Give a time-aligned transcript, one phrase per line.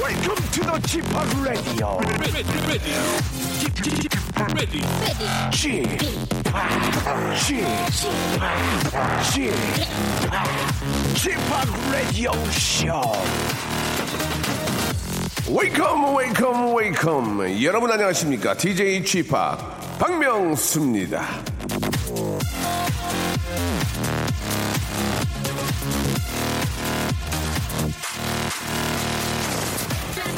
[0.00, 1.04] Welcome to the Chip
[1.44, 2.00] Radio.
[5.50, 5.74] Chip,
[9.30, 9.54] Chip,
[11.14, 11.38] Chip,
[11.92, 13.02] Radio Show.
[15.48, 17.62] Welcome, welcome, welcome.
[17.62, 18.54] 여러분 안녕하십니까?
[18.56, 19.30] DJ Chip
[19.98, 21.26] 박명수입니다.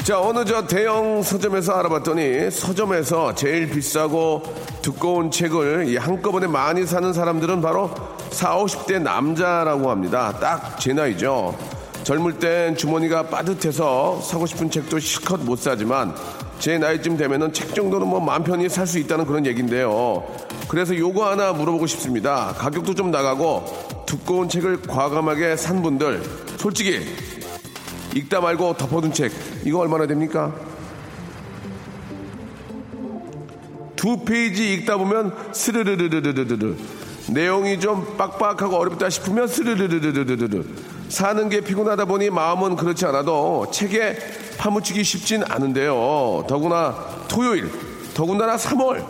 [0.05, 4.42] 자, 어느 저 대형 서점에서 알아봤더니 서점에서 제일 비싸고
[4.83, 7.89] 두꺼운 책을 이 한꺼번에 많이 사는 사람들은 바로
[8.30, 10.33] 40, 50대 남자라고 합니다.
[10.41, 11.56] 딱 제 나이죠.
[12.03, 16.12] 젊을 땐 주머니가 빠듯해서 사고 싶은 책도 실컷 못 사지만
[16.58, 20.25] 제 나이쯤 되면은 책 정도는 뭐 마음 편히 살 수 있다는 그런 얘기인데요.
[20.67, 22.53] 그래서 요거 하나 물어보고 싶습니다.
[22.58, 23.64] 가격도 좀 나가고
[24.05, 26.23] 두꺼운 책을 과감하게 산 분들
[26.58, 27.03] 솔직히
[28.15, 29.33] 읽다 말고 덮어둔 책
[29.65, 30.53] 이거 얼마나 됩니까?
[33.97, 36.77] 두 페이지 읽다 보면 스르르르르르르르
[37.29, 40.65] 내용이 좀 빡빡하고 어렵다 싶으면 스르르르르르르
[41.09, 44.17] 사는 게 피곤하다 보니 마음은 그렇지 않아도 책에
[44.59, 46.45] 파묻히기 쉽진 않은데요.
[46.49, 46.95] 더구나
[47.29, 47.71] 토요일,
[48.15, 49.05] 더군다나 3월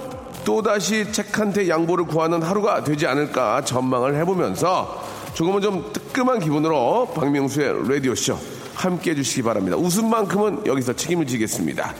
[0.45, 5.03] 또다시 책한테 양보를 구하는 하루가 되지 않을까 전망을 해보면서
[5.35, 9.77] 조금은 좀 뜨끔한 기분으로 박명수의 라디오쇼 함께 해주시기 바랍니다.
[9.77, 11.95] 웃음만큼은 여기서 책임을 지겠습니다.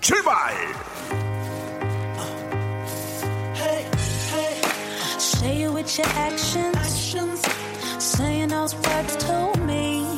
[0.00, 0.32] 출발!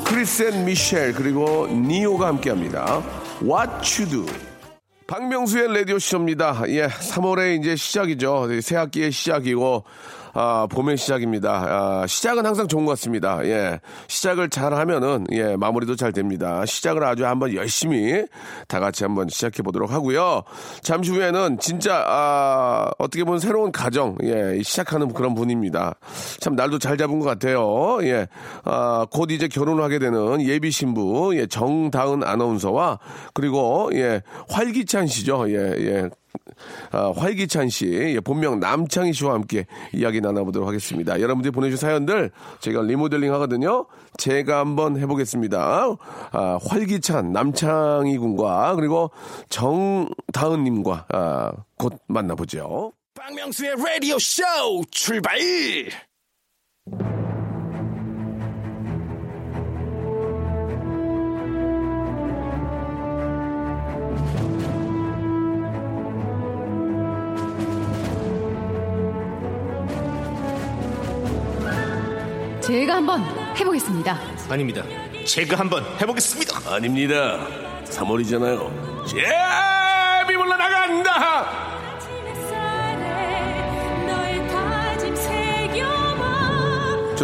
[0.04, 3.02] 크리셋 미셸 그리고 니오가 함께합니다.
[3.42, 4.26] What you do?
[5.06, 6.62] 박명수의 라디오 쇼입니다.
[6.69, 8.48] 예, 3월에 이제 시작이죠.
[8.62, 9.84] 새 학기의 시작이고
[10.36, 11.50] 아, 봄의 시작입니다.
[11.52, 13.38] 아, 시작은 항상 좋은 것 같습니다.
[13.44, 13.78] 예.
[14.08, 16.66] 시작을 잘 하면은, 예, 마무리도 잘 됩니다.
[16.66, 18.26] 시작을 아주 한번 열심히
[18.66, 20.42] 다 같이 한번 시작해 보도록 하고요.
[20.82, 25.94] 잠시 후에는 진짜, 아, 어떻게 보면 새로운 가정, 예, 시작하는 그런 분입니다.
[26.40, 27.98] 참 날도 잘 잡은 것 같아요.
[28.02, 28.26] 예.
[28.64, 32.98] 아, 곧 이제 결혼을 하게 되는 예비 신부, 예, 정다은 아나운서와
[33.34, 35.48] 그리고, 예, 활기찬 시죠.
[35.48, 36.10] 예, 예.
[36.92, 41.20] 아, 활기찬 씨, 예, 본명 남창희 씨와 함께 이야기 나눠보도록 하겠습니다.
[41.20, 42.30] 여러분들이 보내주신 사연들
[42.60, 43.86] 제가 리모델링 하거든요.
[44.16, 45.96] 제가 한번 해보겠습니다.
[46.32, 49.10] 아, 활기찬 남창희 군과 그리고
[49.48, 52.92] 정다은 님과 아, 곧 만나보죠.
[53.14, 54.42] 박명수의 라디오 쇼
[54.90, 55.38] 출발!
[72.66, 73.22] 제가 한번
[73.58, 74.19] 해보겠습니다.
[74.48, 74.82] 아닙니다.
[75.26, 76.72] 제가 한번 해보겠습니다.
[76.75, 77.47] 아닙니다.
[77.84, 79.06] 3월이잖아요.
[79.06, 81.73] 제비 몰라 나간다!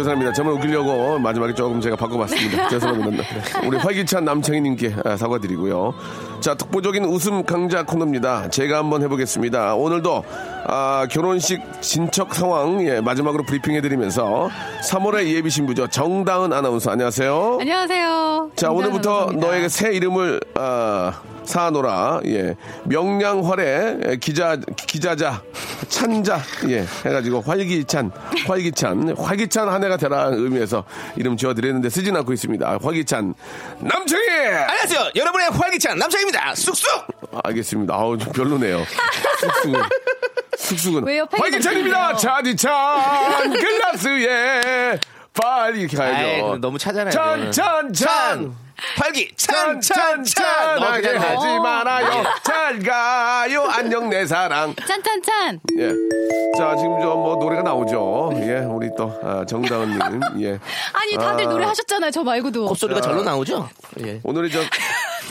[0.01, 0.33] 죄송합니다.
[0.33, 2.69] 저만 웃기려고 마지막에 조금 제가 바꿔봤습니다.
[2.69, 3.23] 죄송합니다.
[3.65, 5.93] 우리 활기찬 남창희님께 아, 사과드리고요.
[6.39, 8.49] 자, 독보적인 웃음 강자 코너입니다.
[8.49, 9.75] 제가 한번 해보겠습니다.
[9.75, 10.23] 오늘도
[10.67, 14.49] 아, 결혼식 진척 상황 예, 마지막으로 브리핑해드리면서
[14.89, 15.87] 3월의 예비 신부죠.
[15.87, 17.57] 정다은 아나운서 안녕하세요.
[17.61, 18.51] 안녕하세요.
[18.55, 21.13] 자, 오늘부터 너에게 새 이름을 아,
[21.51, 22.21] 사노라.
[22.27, 22.55] 예.
[22.85, 24.55] 명량활의 기자
[24.87, 25.41] 기자자
[25.89, 26.39] 찬자
[26.69, 26.85] 예.
[27.05, 28.09] 해가지고 활기찬
[28.47, 30.85] 활기찬 활기찬 한 해가 되라는 의미에서
[31.17, 32.79] 이름 지어드렸는데 쓰진 않고 있습니다.
[32.81, 33.33] 활기찬
[33.79, 34.29] 남창희.
[34.29, 35.09] 안녕하세요.
[35.13, 36.55] 여러분의 활기찬 남창입니다.
[36.55, 36.87] 쑥쑥!
[37.43, 37.95] 알겠습니다.
[37.95, 38.85] 아우 좀 별로네요.
[39.41, 39.81] 쑥쑥은
[40.57, 42.15] 쑥쑥은 활기찬입니다.
[42.15, 44.61] 좀 차디찬 글라스에
[45.41, 46.57] 빨리 이렇게 가야죠.
[46.59, 47.11] 너무 차잖아요.
[47.11, 48.55] 찬, 찬, 찬.
[48.97, 52.23] 활기 찬, 찬, 찬하게 하지 말아요.
[52.43, 53.63] 잘 가요.
[53.69, 54.73] 안녕, 내 사랑.
[54.87, 55.59] 짠짠짠.
[55.77, 55.89] 예.
[56.57, 58.31] 자, 지금 저 뭐 노래가 나오죠.
[58.37, 59.99] 예, 우리 또, 아, 정다은님.
[60.41, 60.59] 예.
[60.93, 62.09] 아니 다들 노래 하셨잖아요.
[62.09, 62.65] 저 말고도.
[62.67, 63.69] 콧소리가 절로 나오죠?
[64.03, 64.19] 예.
[64.23, 64.59] 오늘이 저,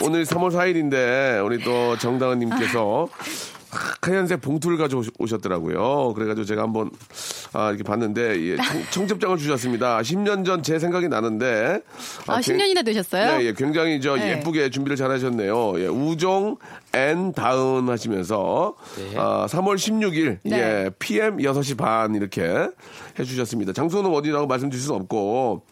[0.01, 3.07] 오늘 3월 4일인데, 우리 또 정다은님께서
[4.01, 6.13] 하얀색 봉투를 가져오셨더라고요.
[6.13, 6.91] 그래가지고 제가 한번
[7.53, 8.57] 아, 이렇게 봤는데 예,
[8.91, 9.99] 청, 첩장을 주셨습니다.
[10.01, 11.81] 10년 전 제 생각이 나는데
[12.27, 13.41] 아, 굉- 10년이나 되셨어요?
[13.41, 14.31] 예, 예, 굉장히 저 네.
[14.37, 15.79] 예쁘게 준비를 잘 하셨네요.
[15.79, 16.57] 예, 우종
[16.93, 18.75] and 다은 하시면서
[19.15, 20.57] 아, 3월 16일 네.
[20.85, 22.43] 예, PM 6시 반 이렇게
[23.19, 23.73] 해 주셨습니다.
[23.73, 25.63] 장소는 어디라고 말씀드릴 수는 없고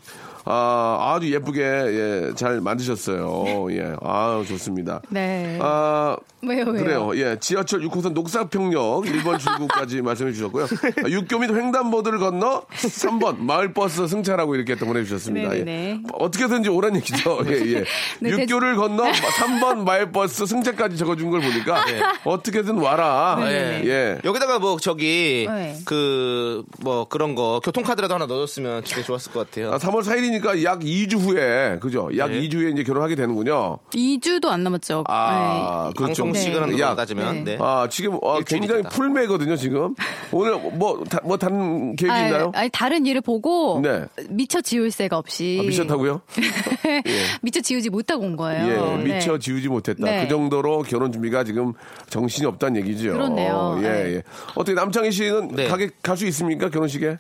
[0.45, 3.67] 아, 아주 예쁘게 예, 잘 만드셨어요.
[3.71, 3.93] 예.
[4.01, 5.01] 아, 좋습니다.
[5.09, 5.57] 네.
[5.61, 6.83] 아, 왜요, 왜요?
[6.83, 7.11] 그래요.
[7.15, 7.37] 예.
[7.39, 10.65] 지하철 6호선 녹사평역 1번 출구까지 말씀해 주셨고요.
[10.65, 15.53] 아, 육교 및 횡단보도를 건너 3번 마을버스 승차라고 이렇게 또 보내 주셨습니다.
[15.55, 15.63] 예.
[15.63, 16.03] 네네네.
[16.13, 17.39] 어떻게든지 오란 얘기죠.
[17.47, 17.83] 예, 예.
[18.21, 21.83] 네, 대- 육교를 건너 3번 마을버스 승차까지 적어 준 걸 보니까
[22.23, 23.37] 어떻게든 와라.
[23.39, 23.87] 네네네.
[23.87, 24.17] 예.
[24.23, 25.75] 여기다가 뭐 저기 네.
[25.85, 29.71] 그뭐 그런 거 교통카드라도 하나 넣어줬으면 진짜 좋았을 것 같아요.
[29.73, 32.09] 아, 3월 4일이 니까 약 2주 후에, 그죠?
[32.17, 32.41] 약 네.
[32.41, 33.79] 2주 후에 이제 결혼하게 되는군요.
[33.91, 35.03] 2주도 안 남았죠.
[35.07, 36.23] 아, 그렇죠.
[36.23, 36.39] 방송 네.
[36.39, 36.95] 시간으로 약.
[36.95, 37.55] 따지면 네.
[37.55, 37.57] 네.
[37.59, 38.95] 아, 지금 어, 일주일이 굉장히 됐다.
[38.95, 39.95] 풀매거든요, 지금.
[40.31, 42.51] 오늘 뭐, 다, 뭐 다른 계획이 아니, 있나요?
[42.53, 44.05] 아니, 다른 일을 보고 네.
[44.29, 46.21] 미처 지울 새가 없이 아, 미쳤다고요?
[47.41, 48.67] 미처 지우지 못하고 온 거예요.
[48.67, 49.15] 예, 네.
[49.15, 50.03] 미처 지우지 못했다.
[50.05, 50.23] 네.
[50.23, 51.73] 그 정도로 결혼 준비가 지금
[52.09, 53.13] 정신이 없다는 얘기죠.
[53.13, 53.79] 그렇네요.
[53.79, 54.13] 예, 네.
[54.17, 54.23] 예.
[54.55, 55.67] 어떻게 남창희 씨는 네.
[55.67, 56.69] 가게 갈 수 있습니까?
[56.69, 57.17] 결혼식에?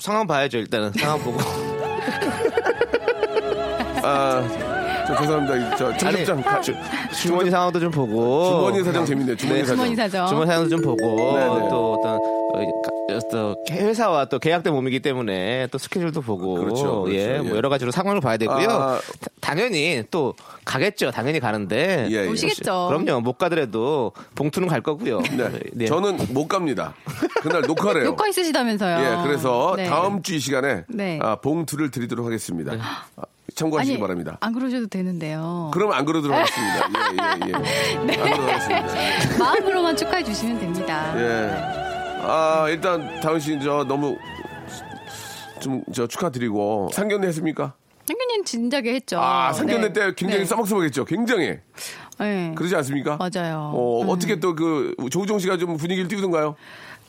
[0.00, 1.38] 상황 봐야죠 일단은 상황 보고.
[4.02, 4.42] 아,
[5.06, 5.76] 저 죄송합니다.
[5.76, 6.74] 저 청첩장 가- 주,
[7.22, 8.44] 주머니 상황도 좀 보고.
[8.50, 9.36] 주머니 사정 재밌네요.
[9.36, 9.76] 주머니 사정.
[9.76, 10.26] 주머니 사정.
[10.28, 11.68] 주머니 상황도 좀 보고 네 네.
[11.70, 12.20] 또 어떤
[13.30, 17.12] 또 회사와 또 계약된 몸이기 때문에 또 스케줄도 보고 그렇죠, 그렇죠.
[17.14, 17.38] 예, 예.
[17.38, 18.68] 뭐 여러 가지로 상황을 봐야 되고요.
[18.68, 18.98] 아.
[19.20, 20.34] 다- 당연히 또
[20.64, 21.10] 가겠죠.
[21.10, 22.06] 당연히 가는데.
[22.10, 22.26] 예, 예.
[22.26, 22.88] 오시겠죠.
[22.90, 23.20] 그럼요.
[23.20, 25.20] 못 가더라도 봉투는 갈 거고요.
[25.36, 25.50] 네.
[25.72, 25.86] 네.
[25.86, 26.94] 저는 못 갑니다.
[27.42, 28.04] 그날 녹화래요.
[28.04, 28.98] 녹화 있으시다면서요.
[29.20, 29.84] 예, 그래서 네.
[29.84, 31.18] 다음 주 이 시간에 네.
[31.22, 32.72] 아, 봉투를 드리도록 하겠습니다.
[32.80, 33.22] 아,
[33.54, 34.38] 참고하시기 아니, 바랍니다.
[34.40, 35.70] 안 그러셔도 되는데요.
[35.72, 36.88] 그러면 안 그러도록 하겠습니다.
[37.44, 37.98] 예, 예, 예.
[38.04, 38.14] 네.
[38.16, 39.38] 안 그러도록 하겠습니다.
[39.38, 41.14] 마음으로만 축하해 주시면 됩니다.
[41.16, 41.83] 예.
[42.26, 44.16] 아, 일단 다은 씨저 너무
[45.60, 47.74] 좀 저 축하드리고 상견례 했습니까?
[48.06, 49.18] 상균이는 진작에 했죠.
[49.18, 49.92] 아, 상견례 네.
[49.92, 50.44] 때 굉장히 네.
[50.44, 51.04] 써먹써먹했죠.
[51.06, 51.58] 굉장히.
[52.18, 52.52] 네.
[52.54, 53.16] 그러지 않습니까?
[53.16, 53.72] 맞아요.
[53.74, 54.08] 어, 음.
[54.10, 56.54] 어떻게 또 그 조우종 씨가 좀 분위기를 띄우던가요?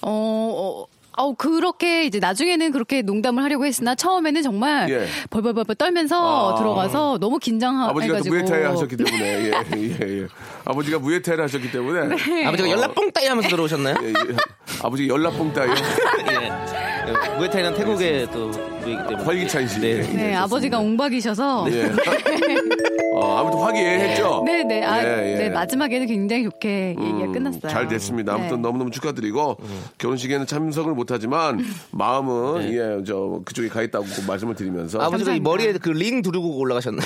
[0.01, 0.85] 어, 어,
[1.17, 5.07] 어, 그렇게 이제 나중에는 그렇게 농담을 하려고 했으나 처음에는 정말 예.
[5.29, 6.55] 벌벌벌벌 떨면서 아.
[6.55, 9.45] 들어가서 너무 긴장해가지고 아버지가 또 무에타이 하셨기 때문에.
[9.45, 10.27] 예, 예, 예.
[10.65, 12.15] 아버지가 무에타이를 하셨기 때문에.
[12.15, 12.45] 네.
[12.45, 13.95] 아버지가 연락 뽕 따이 하면서 들어오셨나요?
[14.01, 14.35] 예, 예.
[14.83, 15.71] 아버지가 연락봉 따요.
[16.31, 16.74] 예.
[17.37, 19.23] 무에타이는 태국의 또 무이기 때문에.
[19.23, 19.79] 활기찬 씨.
[19.79, 20.01] 네.
[20.13, 21.91] 네, 아버지가 옹박이셔서 네, 예.
[23.13, 24.43] 어, 아무튼 화기애애했죠.
[24.45, 25.35] 네, 아, 예, 예.
[25.37, 27.71] 네, 마지막에는 굉장히 좋게 얘기가 음, 끝났어요.
[27.71, 28.33] 잘 됐습니다.
[28.33, 28.61] 아무튼 네.
[28.61, 29.57] 너무너무 축하드리고
[29.97, 35.37] 결혼식에는 참석을 못하지만 마음은 예, 저 그쪽에 가 있다고 꼭 말씀을 드리면서 아버지가.
[35.39, 37.05] 머리에 그 링 두르고 올라가셨나요?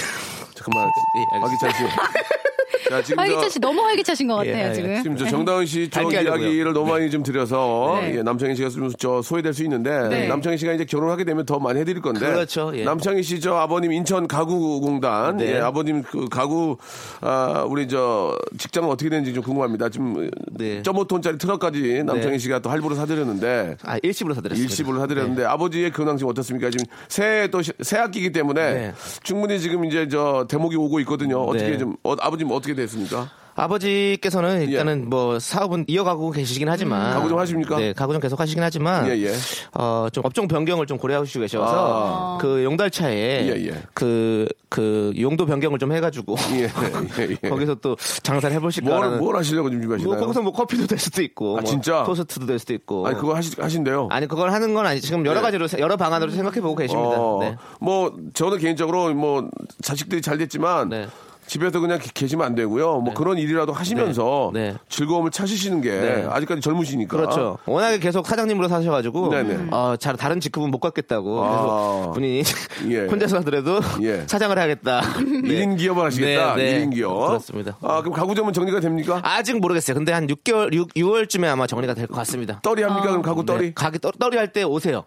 [0.55, 1.67] 잠깐만 예, 알겠습니다.
[1.67, 1.95] 화기찬 씨.
[2.89, 4.73] 자, 지금 활기차 저, 씨 너무 활기차신 것 예, 같아요 예.
[4.73, 4.95] 지금.
[5.03, 6.11] 지금 저 정다은 씨 쪽.
[6.13, 8.17] 이야기를 너무 많이 좀 드려서 네.
[8.17, 10.27] 예, 남창희 씨가 좀 저 소외될 수 있는데 네.
[10.27, 12.83] 남창희 씨가 이제 결혼하게 되면 더 많이 해드릴 건데 그렇죠, 예.
[12.83, 15.55] 남창희 씨 저 아버님 인천 가구공단 네.
[15.55, 16.77] 예, 아버님 그 가구
[17.21, 19.89] 아, 우리 저 직장은 어떻게 되는지 좀 궁금합니다.
[19.89, 20.81] 지금 네.
[20.83, 22.37] 점오 톤짜리 트럭까지 남창희 네.
[22.37, 24.69] 씨가 또 할부로 사드렸는데 아, 일시불로 사드렸습니다.
[24.71, 26.69] 일시불로 사드렸는데 아버지의 근황 지금 어떻습니까?
[26.69, 28.93] 지금 새해 또 시- 새학기이기 때문에 네.
[29.23, 31.41] 충분히 지금 이제 저 대목이 오고 있거든요.
[31.43, 31.77] 어떻게 네.
[31.77, 33.29] 좀 어, 아버님 어떻게 됐습니까?
[33.55, 37.13] 아버지께서는 일단은 뭐 사업은 이어가고 계시긴 하지만 예.
[37.13, 37.77] 가구 좀 하십니까?
[37.77, 39.33] 네, 가구 좀 계속 하시긴 하지만 예, 예.
[39.73, 43.83] 어, 좀 업종 변경을 좀 고려하시고 계셔서 그 용달차에 예, 예.
[43.93, 47.49] 그, 그 용도 변경을 좀 해가지고 예, 예, 예.
[47.49, 50.07] 거기서 또 장사를 뭘, 해보실까라는 뭘 하시려고 준비하시나요?
[50.07, 52.03] 뭐 거기서 뭐 커피도 될 수도 있고 아, 뭐 진짜?
[52.03, 54.07] 토스트도 될 수도 있고 아니 그거 하시, 하신대요.
[54.09, 55.41] 아니 그걸 하는 건 아니 지금 여러 네.
[55.41, 57.09] 가지로 세- 여러 방안으로 생각해 보고 계십니다.
[57.09, 57.57] 어, 네.
[57.81, 59.49] 뭐 저는 개인적으로 뭐
[59.81, 61.07] 자식들이 잘 됐지만 네.
[61.49, 62.99] 집에서 그냥 계- 계시면 안 되고요.
[62.99, 64.71] 뭐 그런 일이라도 하시면서 네.
[64.71, 64.77] 네.
[64.87, 66.27] 즐거움을 찾으시는 게 네.
[66.29, 67.17] 아직까지 젊으시니까.
[67.17, 67.57] 그렇죠.
[67.65, 69.33] 워낙에 계속 사장님으로 사셔가지고.
[69.71, 72.11] 어, 잘 다른 직급은 못 갖겠다고 아.
[72.13, 72.43] 본인이
[72.89, 73.07] 예.
[73.07, 74.23] 혼자서 하더라도 예.
[74.27, 75.01] 사장을 해야겠다.
[75.17, 75.49] 네.
[75.65, 76.55] 1인 기업을 하시겠다.
[76.55, 76.71] 네, 네.
[76.79, 77.27] 일 1인 기업.
[77.27, 77.77] 그렇습니다.
[77.81, 79.19] 아, 그럼 가구점은 정리가 됩니까?
[79.23, 79.95] 아직 모르겠어요.
[79.95, 82.59] 근데 한 6개월, 6, 6월쯤에 아마 정리가 될 것 같습니다.
[82.61, 83.07] 떨이 합니까?
[83.07, 83.65] 그럼 가구 떨이?
[83.67, 85.03] 네, 가게 떨, 떨이 할 때 오세요.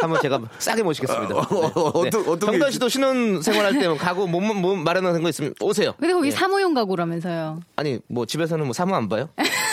[0.00, 1.34] 한번 제가 싸게 모시겠습니다.
[1.34, 5.22] 어, 어, 어떤- 어떤 게 정던 있- 씨도 신혼 생활할 때 가구 못, 못 마련하는
[5.22, 5.92] 거 있으면 오세요.
[5.98, 6.30] 근데 거기 예.
[6.32, 7.60] 사무용 가구라면서요.
[7.76, 9.28] 아니 뭐 집에서는 뭐 사무 안 봐요?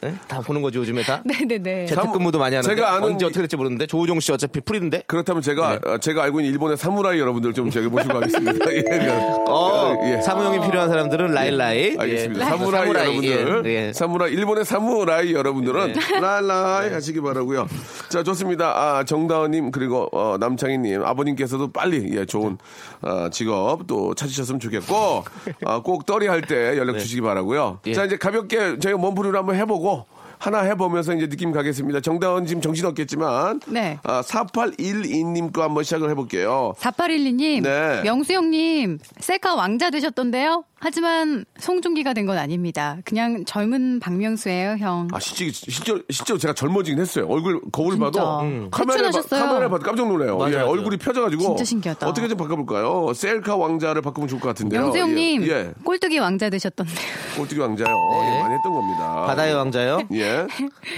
[0.00, 0.14] 네?
[0.28, 1.22] 다 보는 거죠 요즘에 다.
[1.24, 1.86] 네네네.
[1.86, 5.02] 재택근무도 많이 하는데 제가 아는 언제 이- 어떻게 될지 모르는데 조우종 씨 어차피 풀인데.
[5.06, 8.50] 그렇다면 제가 어, 제가 알고 있는 일본의 사무라이 여러분들 좀 제가 모시고 가겠습니다.
[8.74, 9.10] 예, 그,
[9.48, 10.20] 어, 예.
[10.22, 11.96] 사무용이 필요한 사람들은 라일라이.
[11.98, 12.44] 알겠습니다.
[12.44, 12.48] 예.
[12.50, 13.92] 사무라이, 여러분들, 예, 예.
[13.92, 17.66] 사무라이 일본의 사무라이 여러분들은 라라이 하시기 바라고요.
[18.08, 18.72] 자 좋습니다.
[18.98, 22.58] 아, 정다은님 그리고 어, 남창희님 아버님께서도 빨리 예, 좋은
[23.02, 25.24] 어, 직업 또 찾으셨으면 좋겠고
[25.64, 27.80] 아, 꼭 떨이 할 때 연락 주시기 바라고요.
[27.86, 27.92] 예.
[27.92, 30.06] 자 이제 가볍게 저희가 몸 풀이를 한번 해보고
[30.38, 32.00] 하나 해보면서 이제 느낌 가겠습니다.
[32.00, 33.60] 정다은 지금 정신 없겠지만.
[33.66, 33.98] 네.
[34.02, 36.72] 아, 4812님 거 한번 시작을 해볼게요.
[36.78, 38.00] 4812님, 네.
[38.02, 40.64] 명수 형님, 셀카 왕자 되셨던데요?
[40.82, 42.96] 하지만 송중기가 된 건 아닙니다.
[43.04, 45.08] 그냥 젊은 박명수예요, 형.
[45.12, 47.26] 아, 실제, 실제, 실제로 제가 젊어지긴 했어요.
[47.28, 48.04] 얼굴, 거울 진짜.
[48.10, 48.40] 봐도.
[48.40, 48.70] 음.
[48.70, 49.42] 봐, 회춘하셨어요.
[49.44, 50.36] 카메라에 봐도 깜짝 놀라요.
[50.38, 50.70] 맞아요, 예, 맞아요.
[50.70, 51.42] 얼굴이 펴져가지고.
[51.42, 52.08] 진짜 신기하다.
[52.08, 53.12] 어떻게 좀 바꿔볼까요?
[53.14, 54.80] 셀카 왕자를 바꾸면 좋을 것 같은데요.
[54.82, 55.48] 명수 형님, 예.
[55.48, 55.72] 예.
[55.84, 56.96] 꼴뚜기 왕자 되셨던데요.
[57.36, 57.86] 꼴뚜기 왕자요.
[57.86, 58.36] 네.
[58.36, 59.24] 예, 많이 했던 겁니다.
[59.26, 60.00] 바다의 왕자요?
[60.12, 60.46] 예.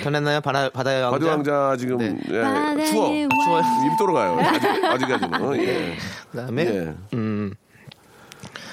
[0.05, 0.41] 변했나요?
[0.43, 1.19] 바다, 바다의 왕자?
[1.19, 2.17] 바다의 왕자 지금, 네.
[2.31, 3.09] 예, 바다의 추워.
[3.11, 3.37] 왕자.
[3.45, 3.63] 추워요.
[3.93, 4.39] 입 돌아가요.
[4.41, 5.57] 아직, 아직까지는.
[5.63, 5.95] 예.
[6.31, 6.95] 그 다음에, 예.
[7.15, 7.53] 음,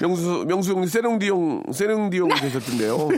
[0.00, 3.08] 명수, 명수 형님 세릉디용, 세릉디용 되셨던데요.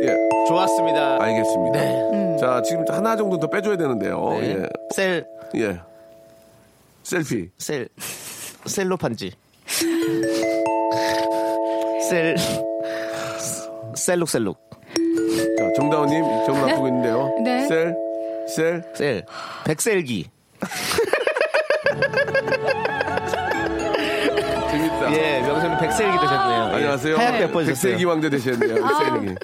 [0.03, 0.15] 예,
[0.47, 1.17] 좋았습니다.
[1.21, 1.79] 알겠습니다.
[1.79, 2.37] 네.
[2.39, 4.29] 자, 지금 하나 정도 더 빼줘야 되는데요.
[4.39, 4.63] 네.
[4.95, 5.25] 셀,
[5.55, 5.59] 예.
[5.61, 5.79] 예.
[7.03, 7.49] 셀피.
[7.57, 7.89] 셀,
[8.65, 9.31] 셀로 판지.
[12.09, 12.35] 셀,
[13.95, 14.57] 셀룩셀룩.
[15.57, 17.35] 자, 정다운님, 정을 앞두고 있는데요.
[17.43, 17.67] 네.
[17.67, 17.95] 셀,
[18.55, 18.83] 셀.
[18.95, 19.25] 셀,
[19.65, 20.29] 백셀기.
[24.71, 25.13] 재밌다.
[25.13, 26.69] 예, 명수는 백셀기 되셨네요.
[26.71, 26.75] 예.
[26.75, 27.17] 안녕하세요.
[27.17, 27.65] 하얗게 예뻐지셨어요.
[27.91, 28.75] 백세기 왕자 되셨네요.
[28.99, 29.35] 셀이.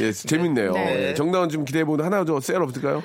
[0.00, 0.72] 예, 재밌네요.
[0.72, 1.08] 네.
[1.10, 3.02] 예, 정다운 좀 기대해 보는데 하나 더셀 없을까요?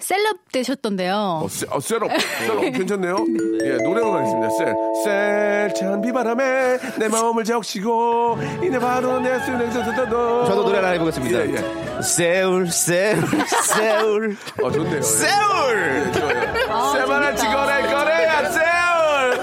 [0.00, 1.40] 셀럽 되셨던데요.
[1.44, 2.10] 어, 셀, 어, 셀업.
[2.46, 3.16] 셀업 괜찮네요.
[3.64, 4.50] 예, 노래로 가겠습니다.
[4.50, 4.74] 셀.
[5.04, 11.38] 셀, 찬 비바람에 내 마음을 적시고, 이내 바로 내 수능 서서도 저도 노래 하나 해보겠습니다.
[11.46, 11.87] 예, 예.
[12.02, 13.26] 세울, 세울,
[13.74, 15.02] 세울, 어, 좋네요.
[15.02, 16.06] 세울!
[16.06, 16.72] 예, 좋아요.
[16.72, 17.36] 아, 세만한 재밌다.
[17.36, 19.40] 치거래, 거래야, 세울!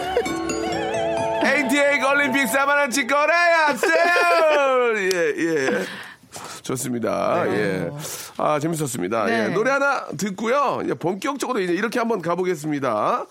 [1.46, 5.12] ATA 올림픽 세만한 치거래야, 세울!
[5.12, 5.86] 예, 예.
[6.64, 7.44] 좋습니다.
[7.50, 7.92] 예.
[8.38, 9.26] 아, 재밌었습니다.
[9.26, 9.44] 네.
[9.46, 9.48] 예.
[9.50, 10.82] 노래 하나 듣고요.
[10.84, 13.26] 이제 본격적으로 이제 이렇게 한번 가보겠습니다.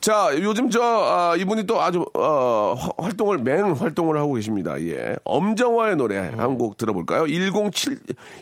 [0.00, 4.80] 자, 요즘 저, 아, 이분이 또 아주, 어, 화- 활동을, 맹 활동을 하고 계십니다.
[4.80, 5.14] 예.
[5.24, 7.24] 엄정화의 노래 한 곡 들어볼까요?
[7.26, 7.98] 107,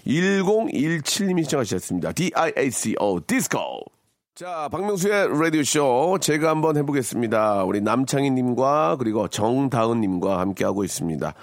[0.07, 2.13] 1017님이 시청하셨습니다.
[2.13, 3.59] D-I-A-C-O, 디스코.
[4.35, 7.65] 자, 박명수의 라디오쇼 제가 한번 해보겠습니다.
[7.65, 11.35] 우리 남창희님과 그리고 정다은님과 함께하고 있습니다.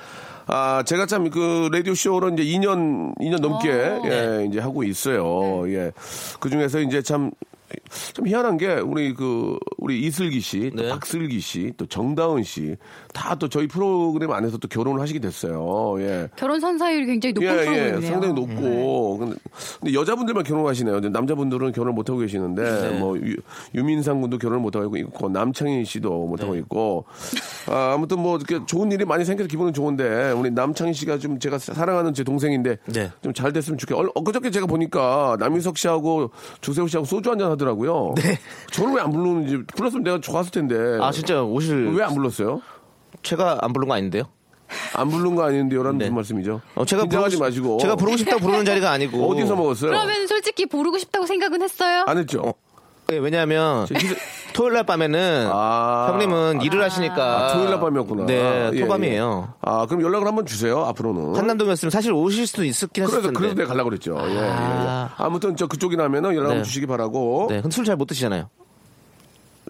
[0.48, 3.70] 아, 제가 참 그 라디오쇼로 이제 2년, 2년 넘게,
[4.06, 5.68] 예, 이제 하고 있어요.
[5.74, 5.92] 예.
[6.40, 7.32] 그 중에서 이제 참,
[8.14, 10.90] 좀 희한한 게 우리 그 우리 이슬기 씨, 또 네.
[10.90, 12.76] 박슬기 씨, 또 정다은 씨
[13.14, 15.96] 다 또 저희 프로그램 안에서 또 결혼을 하시게 됐어요.
[16.00, 16.30] 예.
[16.36, 18.02] 결혼 선사율이 굉장히 높은 예, 예, 프로그램이네요.
[18.12, 19.18] 상당히 높고.
[19.18, 19.36] 근데,
[19.80, 21.00] 근데 여자분들만 결혼하시네요.
[21.00, 26.28] 남자분들은 결혼을 못 하고 계시는데, 뭐, 유, 민상 군도 결혼을 못 하고 있고, 남창희 씨도
[26.28, 27.06] 못 하고 있고,
[27.68, 31.58] 아, 아무튼 뭐, 이렇게 좋은 일이 많이 생겨서 기분은 좋은데, 우리 남창희 씨가 좀 제가
[31.58, 33.12] 사랑하는 제 동생인데, 네.
[33.24, 34.02] 좀잘 됐으면 좋겠어요.
[34.04, 36.32] 얼- 엊그저께 제가 보니까 남희석 씨하고
[36.62, 38.14] 조세호 씨하고 소주 한잔 하더라고요.
[38.18, 38.40] 네.
[38.72, 40.76] 저를 왜안 부르는지, 불렀으면 내가 좋았을 텐데.
[41.02, 41.90] 아, 진짜 오실.
[41.96, 42.62] 왜 안 불렀어요?
[43.24, 44.24] 제가 안 부른 거 아닌데요?
[44.96, 46.06] 안 부른 거 아닌데요라는 네.
[46.06, 46.62] 무슨 말씀이죠?
[46.76, 47.78] 어, 제가 싶- 마시고.
[47.78, 49.30] 제가 부르고 싶다고 부르는 자리가 아니고.
[49.30, 49.92] 어디서 먹었어요?
[49.92, 52.04] 그러면 솔직히 부르고 싶다고 생각은 했어요?
[52.08, 52.54] 안 했죠?
[53.12, 53.86] 예, 왜냐하면
[54.54, 56.08] 토요일 날 밤에는 아.
[56.12, 57.16] 형님은 일을 하시니까
[57.50, 58.26] 아, 토요일 날 밤이었구나.
[58.26, 59.48] 네, 예, 토밤이에요.
[59.50, 59.54] 예.
[59.62, 61.36] 아, 그럼 연락을 한번 주세요, 앞으로는.
[61.36, 63.38] 한남동이었으면 사실 오실 수도 있었긴 했을 그래서, 텐데.
[63.40, 64.18] 그래서 내가 가려고 그랬죠.
[64.28, 64.40] 예, 예, 예.
[64.42, 65.10] 아.
[65.18, 66.64] 아무튼 저 그쪽이라면은 연락 네.
[66.64, 67.48] 주시기 바라고.
[67.50, 68.50] 네, 근데 술잘 못 드시잖아요.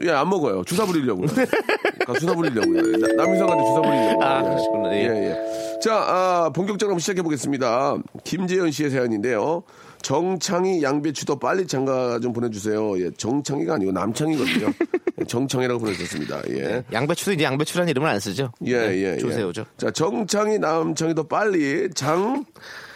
[0.04, 0.64] 예, 안 먹어요.
[0.66, 1.28] 주사 부리려고요.
[1.28, 2.82] 그러니까 주사 부리려고요.
[3.00, 4.24] 나- 남희성한테 주사 부리려고.
[4.24, 4.44] 아, 예.
[4.44, 4.94] 그러시구나.
[4.94, 4.98] 예.
[5.02, 5.80] 예, 예.
[5.82, 7.96] 자, 아, 본격적으로 시작해 보겠습니다.
[8.24, 9.64] 김재현 씨의 사연인데요.
[10.10, 13.00] 정창희 양배추도 빨리 장가 좀 보내주세요.
[13.04, 14.68] 예, 정창희가 아니고 남창희거든요.
[15.20, 16.44] 예, 정창희라고 보내주셨습니다.
[16.50, 16.84] 예.
[16.94, 18.52] 양배추도 이제 양배추라는 이름을 안 쓰죠.
[18.66, 19.18] 예, 네, 예, 예.
[19.18, 19.66] 조세호죠.
[19.78, 22.46] 자, 정창희, 남창희도 빨리 장,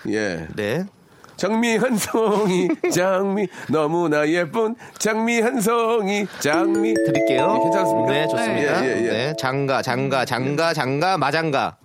[0.08, 0.46] 예.
[0.56, 0.86] 네.
[1.36, 6.94] 장미 한 송이, 장미, 너무나 예쁜 장미 한 송이, 장미.
[6.94, 7.56] 드릴게요.
[7.58, 8.12] 예, 괜찮습니까?
[8.12, 8.86] 네, 좋습니다.
[8.86, 9.10] 예, 예, 예.
[9.10, 11.76] 네, 장가, 장가, 장가, 장가, 마장가.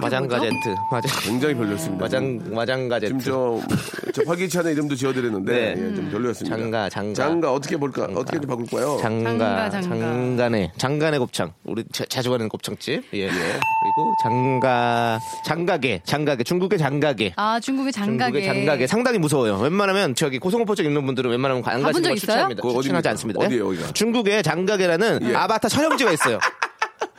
[0.00, 0.74] 마장가 제트.
[0.90, 2.04] 마장, 굉장히 별로였습니다.
[2.04, 3.18] 마장, 마장가 제트.
[3.18, 5.70] 지금 저, 저 활기치 않은 이름도 지어드렸는데, 네.
[5.70, 6.56] 예, 좀 별로였습니다.
[6.56, 7.14] 장가, 장가.
[7.14, 8.04] 장가, 어떻게 볼까?
[8.14, 8.98] 어떻게 좀 바꿀까요?
[9.00, 9.30] 장가,
[9.70, 9.98] 장가, 장가.
[9.98, 11.52] 장간의, 장간의 곱창.
[11.64, 13.04] 우리 자, 자주 가는 곱창집.
[13.14, 13.28] 예.
[13.28, 16.42] 그리고 장가, 장가게, 장가게.
[16.44, 17.32] 중국의 장가게.
[17.36, 18.40] 아, 중국의 장가게.
[18.42, 18.86] 중국의 장가게.
[18.88, 19.58] 상당히 무서워요.
[19.58, 22.16] 웬만하면 저기 고소공포증 있는 분들은 웬만하면 안 가시는 적 걸?
[22.16, 22.62] 추천합니다.
[22.62, 23.10] 그거 추천하지 어디입니까?
[23.10, 23.40] 않습니다.
[23.44, 23.92] 어디예요, 여기가?
[23.92, 26.38] 중국의 장가게라는 아바타 촬영지가 있어요.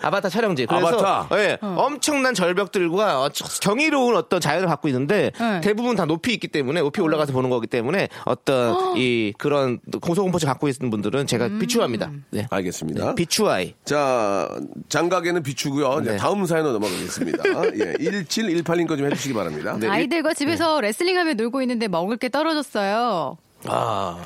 [0.02, 0.66] 아바타 촬영지.
[0.66, 1.38] 그래서 아바타?
[1.40, 3.30] 예, 엄청난 절벽들과 어,
[3.62, 5.62] 경이로운 어떤 자연을 갖고 있는데 네.
[5.62, 10.68] 대부분 다 높이 있기 때문에 높이 올라가서 보는 거기 때문에 어떤 이 그런 고소공포증 갖고
[10.68, 11.60] 있는 분들은 제가 음.
[11.60, 12.12] 비추합니다.
[12.32, 12.48] 네.
[12.50, 13.16] 알겠습니다.
[13.16, 13.74] 비추아이.
[13.86, 14.50] 자,
[14.90, 16.00] 장가계는 비추고요.
[16.02, 16.18] 이제 네.
[16.18, 17.44] 다음 사연으로 넘어가겠습니다.
[17.76, 19.76] 예, 1718님 거 좀 해주시기 바랍니다.
[19.80, 19.88] 네.
[19.90, 23.38] 아이들과 집에서 레슬링하며 놀고 있는데 먹을 게 떨어졌어요.
[23.66, 24.26] 아.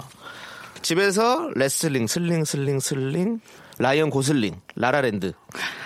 [0.82, 3.42] 집에서 레슬링, 슬링, 슬링, 슬링,
[3.80, 5.32] 라이언 고슬링, 라라랜드.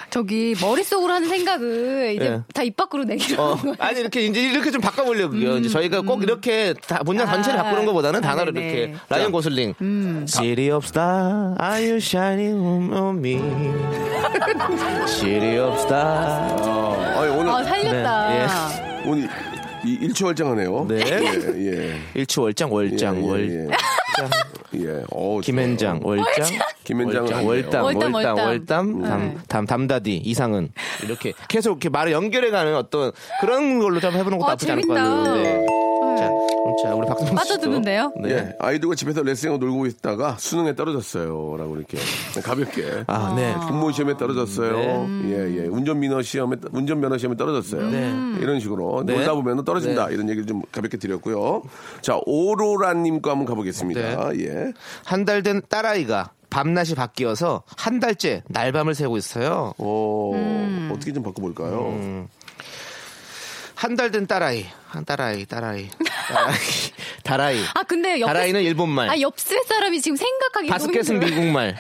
[0.10, 2.42] 저기 머릿속으로 하는 생각을 이제 예.
[2.54, 3.58] 다 입 밖으로 내기로 어.
[3.80, 5.58] 아니 이렇게 이제 이렇게 좀 바꿔보려고요.
[5.58, 8.68] 이제 저희가 꼭 이렇게 다 문장 전체를 아, 바꾸는 것보다는 아, 단어를 네네.
[8.74, 9.74] 이렇게 라이언 고슬링,
[10.28, 13.36] City of Star, Are you shining on me?
[15.08, 16.52] City of Star.
[16.62, 18.28] 어, 아니, 오늘 아, 살렸다.
[18.30, 19.30] 네, 오늘
[19.86, 20.86] 이 일치월장하네요.
[20.88, 21.02] 네.
[21.06, 22.00] 예, 예.
[22.16, 23.50] 일치월장, 월장, 예, 예, 월.
[23.50, 23.68] 예.
[24.76, 25.04] 예.
[25.12, 26.48] 어, 김현장, 월장,
[26.84, 27.84] 김현장은 안 월장.
[27.84, 28.46] 월담, 월담, 월담, 월담.
[28.48, 29.38] 월담, 담, 네.
[29.48, 30.70] 담, 담다디, 이상은
[31.04, 33.12] 이렇게 계속 이렇게 말을 연결해가는 어떤
[33.42, 34.94] 그런 걸로 좀 해보는 것도 아, 나쁘지 않을 것.
[34.94, 35.66] 같은데.
[36.24, 37.34] 자, 그럼 자, 우리 박성수.
[37.36, 38.14] 빠져드는데요?
[38.22, 38.30] 네.
[38.30, 41.56] 예, 아이들과 집에서 레슨하고 놀고 있다가 수능에 떨어졌어요.
[41.58, 41.98] 라고 이렇게
[42.44, 43.04] 가볍게.
[43.08, 43.54] 아, 네.
[43.68, 45.08] 공무원 시험에 떨어졌어요.
[45.26, 45.66] 예, 예.
[45.68, 47.90] 운전 면허 시험에, 운전 면허 시험에 떨어졌어요.
[48.40, 49.16] 이런 식으로 네.
[49.16, 50.08] 놀다 보면 떨어진다.
[50.08, 50.14] 네.
[50.14, 51.64] 이런 얘기를 좀 가볍게 드렸고요.
[52.02, 54.30] 자, 오로라 님과 한번 가보겠습니다.
[54.34, 54.46] 네.
[54.46, 54.74] 예.
[55.06, 59.74] 한 달 된 딸아이가 밤낮이 바뀌어서 한 달째 날밤을 새고 있어요.
[59.78, 62.28] 어, 어떻게 좀 바꿔볼까요?
[63.76, 65.88] 한달 된 딸아이, 한 딸아이, 딸아이,
[66.28, 66.58] 딸아이,
[67.24, 67.64] 딸아이.
[67.76, 71.20] 아 근데 옆에 딸아이는 일본말, 아 옆집 사람이 지금 생각하기 바스켓은.
[71.20, 71.78] 미국말.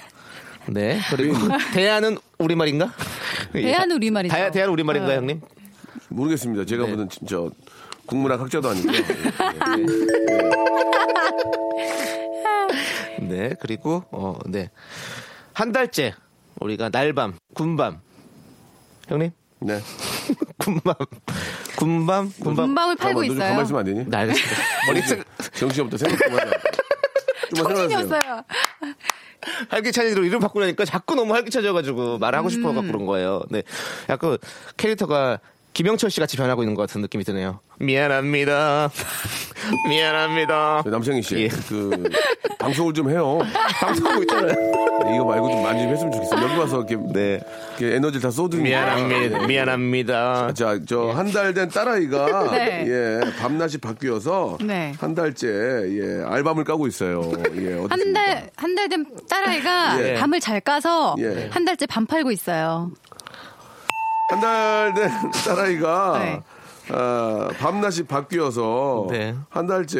[0.67, 0.99] 네.
[1.09, 1.35] 그리고
[1.73, 2.93] 대야는 우리말인가?
[3.51, 4.33] 대야는 우리말이죠.
[4.33, 5.17] 대야, 대야는 우리말인가요, 네.
[5.17, 5.41] 형님?
[6.09, 6.65] 모르겠습니다.
[6.65, 6.91] 제가 네.
[6.91, 7.37] 보는 진짜
[8.05, 8.93] 국문학 학자도 아니고요.
[13.21, 13.53] 네.
[13.59, 14.69] 그리고 어, 네.
[15.53, 16.13] 한 달째
[16.59, 17.99] 우리가 날밤, 군밤.
[19.07, 19.31] 형님?
[19.59, 19.79] 네.
[20.57, 20.95] 군밤.
[21.83, 22.65] 군밤, 군밤.
[22.67, 23.49] 군밤을 팔고 잠깐만, 너좀 있어요.
[23.49, 24.09] 가만 있으면 안 되니?
[24.09, 24.61] 네, 알겠습니다.
[24.87, 25.19] 머릿속
[25.53, 25.97] 정신 없다.
[25.97, 26.51] 생각 좀 하자.
[27.55, 28.43] 정신이었어요.
[29.69, 33.43] 활기차지로 이름 바꾸려니까 자꾸 너무 활기차져가지고 말하고 싶어서 그런 거예요.
[33.49, 33.61] 네.
[34.09, 34.37] 약간
[34.77, 35.39] 캐릭터가
[35.73, 37.59] 김영철 씨 같이 변하고 있는 것 같은 느낌이 드네요.
[37.79, 38.91] 미안합니다.
[39.89, 40.81] 미안합니다.
[40.85, 41.47] 네, 남창희 씨, 예.
[41.47, 42.03] 그
[42.59, 43.39] 방송을 좀 해요.
[43.79, 44.53] 방송하고 있잖아요.
[45.15, 46.43] 이거 말고 좀 많이 좀 했으면 좋겠어요.
[46.43, 47.39] 여기 와서 이렇게, 네.
[47.79, 48.63] 이렇게 에너지를 다 쏟으니까.
[48.63, 49.47] 미안합니다.
[49.47, 50.53] 미안합니다.
[50.53, 52.85] 자, 저 한 달 된 딸아이가 네.
[52.87, 54.93] 예 밤낮이 바뀌어서 네.
[54.99, 57.31] 한 달째 예 알밤을 까고 있어요.
[57.55, 58.23] 예한 어떻습니까?
[58.55, 60.13] 달한 달 된 딸아이가 예.
[60.15, 61.47] 밤을 잘 까서 예.
[61.51, 62.91] 한 달째 밤 팔고 있어요.
[64.33, 65.11] 한 달 된
[65.45, 66.41] 딸아이가 네.
[66.89, 69.35] 아, 밤낮이 바뀌어서 네.
[69.49, 69.99] 한 달째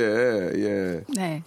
[0.55, 1.43] 예 네.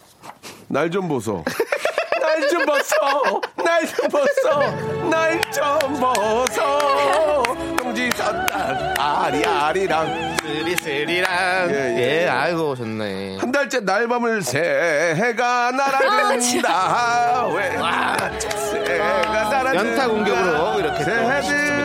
[0.69, 1.45] 날 좀 보소.
[2.23, 3.41] 날 좀 보소.
[3.65, 5.09] 날 좀 보소.
[5.11, 7.43] 날 좀 보소.
[7.77, 11.71] 동지 섣달 아리 아리랑 쓰리 쓰리랑.
[11.71, 12.29] 예, 예, 예.
[12.29, 13.39] 아이고, 좋네.
[13.39, 17.47] 한 달째 날밤을 새 해가 날아든다.
[17.55, 17.71] 왜?
[17.71, 19.75] 새해가 날아든다.
[19.75, 21.76] 연타 공격으로 이렇게 또 새해들의 예.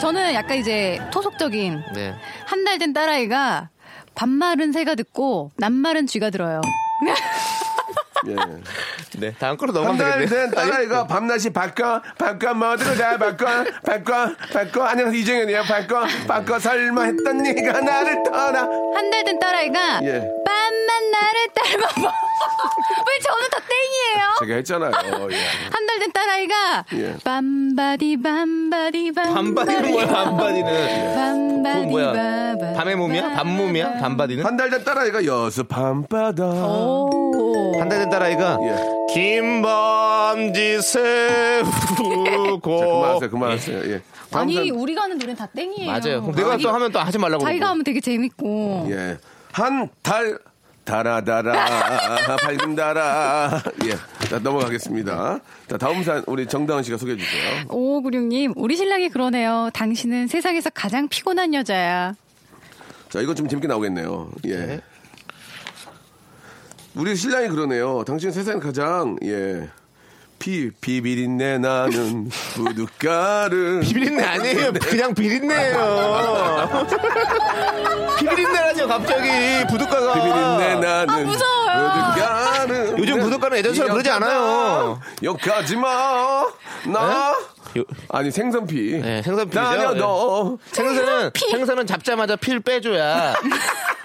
[0.00, 2.14] 저는 약간 이제 토속적인 네.
[2.46, 3.68] 한 달 된 딸아이가
[4.14, 6.60] 밤말은 새가 듣고 낮말은 쥐가 들어요.
[8.26, 8.36] 예.
[9.18, 9.34] 네.
[9.38, 10.40] 다음 거로 한 넘어가면 달 되겠네요.
[10.46, 13.46] 된 딸아이가 밤낮이 바꿔 바꿔 뭐들어 잘 바꿔
[13.84, 20.00] 바꿔 바꿔 안녕 이정현이야 바꿔 바꿔 설마 했던 네가 나를 떠나 한 달 된 딸아이가
[20.04, 20.28] 예.
[20.44, 20.59] 밤만
[21.10, 22.12] 나를 닮아봐.
[23.06, 24.34] 왜 저는 다 땡이에요?
[24.40, 24.92] 제가 했잖아요
[25.32, 25.36] 예.
[25.70, 27.16] 한달 된 딸아이가 예.
[27.24, 31.14] 밤바디 밤바디 밤 반바디는 뭐야, 반바디는.
[31.14, 32.12] 밤바디 그건 뭐야?
[32.12, 33.30] 바바 밤의 몸이야?
[33.34, 33.92] 밤몸이야?
[33.98, 34.44] 반바디는?
[34.44, 37.72] 한 달 된 딸아이가 여수 밤바다 오.
[37.78, 38.76] 한달 된 딸아이가 예.
[39.14, 42.80] 김범지 세우고
[43.20, 44.02] 자, 그만하세요 그만하세요 예.
[44.30, 44.80] 다음 아니 사람.
[44.80, 45.86] 우리가 하는 노래는 다 땡이에요.
[45.90, 46.22] 맞아요.
[46.22, 47.70] 그럼 내가 또 하면 또 하지 말라고 자기가 그러고.
[47.72, 48.86] 하면 되게 재밌고.
[48.90, 49.18] 예.
[49.52, 50.38] 한 달,
[50.90, 53.62] 달아달아, 밝은 달아.
[53.84, 54.26] 예.
[54.26, 55.38] 자, 넘어가겠습니다.
[55.68, 57.64] 자, 다음 사연, 우리 정다은 씨가 소개해 주세요.
[57.68, 59.70] 5596님, 우리 신랑이 그러네요.
[59.72, 62.14] 당신은 세상에서 가장 피곤한 여자야.
[63.08, 64.30] 자, 이거 좀 재밌게 나오겠네요.
[64.46, 64.80] 예.
[66.96, 68.02] 우리 신랑이 그러네요.
[68.04, 69.68] 당신 세상에 가장, 예.
[70.40, 73.80] 피, 비비린내 나는 부둣가를.
[73.80, 74.72] 비린내 아니에요.
[74.72, 76.78] 그냥 비린내예요.
[78.18, 79.28] 비린내라죠, 갑자기.
[79.68, 80.14] 부둣가가.
[80.14, 81.90] 비비린내 나는 아, 무서워요.
[81.92, 82.94] 부둣가를.
[82.98, 84.98] 요즘 부둣가는 예전처럼 그러지 않아요.
[85.22, 86.46] 욕하지 마.
[86.86, 87.36] 나.
[87.76, 88.98] 요- 아니, 생선피.
[89.02, 89.60] 네, 생선피죠.
[89.60, 89.98] 나냐, 예.
[89.98, 90.56] 너.
[90.72, 93.34] 생선은, 생선은 잡자마자 피를 빼줘야.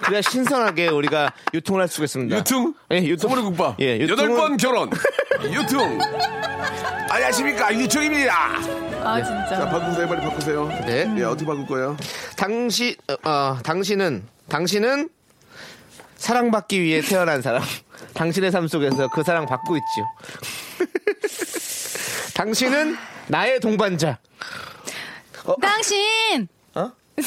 [0.06, 2.36] 그래야 신선하게 우리가 유통을 할 수가 있습니다.
[2.38, 2.74] 유퉁?
[2.92, 3.28] 예, 유통.
[3.30, 3.80] 소머리국밥.
[3.80, 4.90] 예, 유퉁은- 여덟 번 결혼.
[5.44, 5.98] 유퉁.
[7.10, 7.74] 안녕하십니까.
[7.74, 8.34] 유퉁입니다.
[9.02, 9.68] 아, 자, 진짜.
[9.68, 10.08] 바꾸세요.
[10.08, 10.68] 빨리 바꾸세요.
[10.86, 11.12] 네.
[11.18, 11.96] 예, 어떻게 바꿀 거예요?
[12.36, 15.08] 당신, 어, 어, 당신은, 당신은
[16.16, 17.62] 사랑받기 위해 태어난 사람.
[18.14, 20.06] 당신의 삶 속에서 그 사랑 받고 있죠.
[22.34, 22.96] 당신은
[23.28, 24.18] 나의 동반자.
[25.60, 26.48] 당신!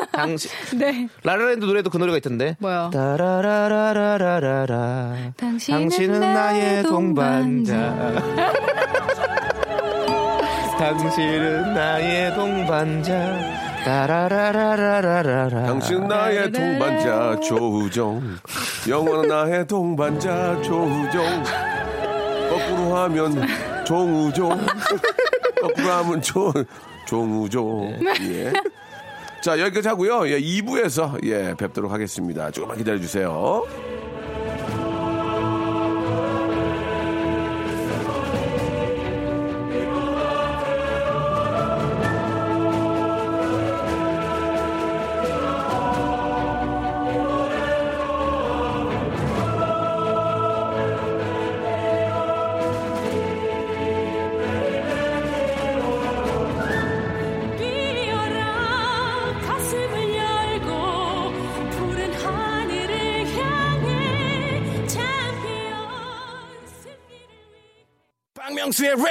[0.00, 0.04] 어?
[0.12, 1.08] 당신, 네.
[1.22, 2.56] 라라랜드 노래도 그 노래가 있던데.
[2.58, 2.90] 뭐요?
[2.92, 5.14] 따라라라라라라.
[5.36, 8.12] 당신은 당신은 나의 동반자.
[10.78, 13.60] 당신은 나의 동반자.
[13.84, 15.66] 따라라라라라라.
[15.66, 18.36] 당신 나의 동반자 조우정
[18.88, 21.44] 영원한 나의 동반자 조우정
[22.50, 23.46] 거꾸로 하면
[23.86, 24.50] 종우종
[25.60, 26.52] 거꾸로 하면 조,
[27.06, 28.52] 종우종 예.
[29.42, 30.28] 자 여기까지 하고요.
[30.28, 32.50] 예, 2부에서 예, 뵙도록 하겠습니다.
[32.50, 33.64] 조금만 기다려 주세요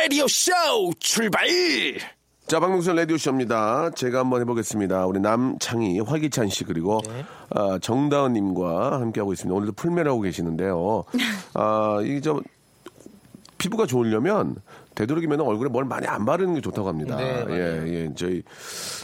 [0.09, 0.51] 라디오 쇼
[0.97, 1.47] 출발!
[2.47, 3.91] 자, 박명수 라디오 쇼입니다.
[3.91, 5.05] 제가 한번 해보겠습니다.
[5.05, 6.99] 우리 남창희, 활기찬 씨, 그리고,
[7.51, 9.55] 아, 정다은 님과 함께하고 있습니다.
[9.55, 11.03] 오늘도 풀메라고 계시는데요.
[11.53, 12.41] 아, 이, 저,
[13.59, 14.55] 피부가 좋으려면
[14.95, 17.15] 되도록이면 얼굴에 뭘 많이 안 바르는 게 좋다고 합니다.
[17.15, 17.45] 네.
[17.47, 18.11] 예, 예.
[18.15, 18.41] 저희,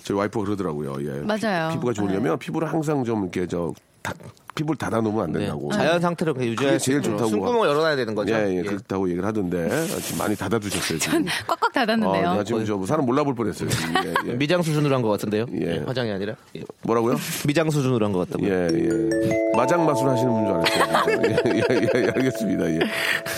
[0.03, 0.95] 저희 와이프가 그러더라고요.
[1.05, 1.19] 예.
[1.19, 1.69] 맞아요.
[1.71, 4.11] 피, 부가 좋으려면 피부를 항상 좀 이렇게 저, 다,
[4.55, 5.39] 피부를 닫아 놓으면 안 네.
[5.39, 5.71] 된다고.
[5.73, 7.29] 자연 상태로 그냥 유지할 제일 수 있도록 좋다고.
[7.29, 8.33] 숨구멍을 열어놔야 되는 거죠.
[8.33, 8.61] 예, 예, 예.
[8.63, 9.85] 그렇다고 얘기를 하던데.
[10.01, 10.97] 지금 많이 닫아 두셨어요.
[10.97, 11.25] 지금.
[11.45, 12.29] 꽉꽉 닫았는데요.
[12.29, 13.69] 아, 나 지금 저 사람 몰라볼 뻔했어요.
[14.05, 14.33] 예, 예.
[14.35, 15.45] 미장 수준으로 한 것 같은데요.
[15.61, 15.75] 예.
[15.75, 16.61] 예, 화장이 아니라 예.
[16.83, 17.17] 뭐라고요?
[17.45, 18.49] 미장 수준으로 한 것 같다고요.
[18.49, 19.51] 예, 예.
[19.57, 21.21] 마장 마술 하시는 분 줄 알았어요.
[21.21, 22.69] 예, 예, 예, 알겠습니다.
[22.71, 22.79] 예.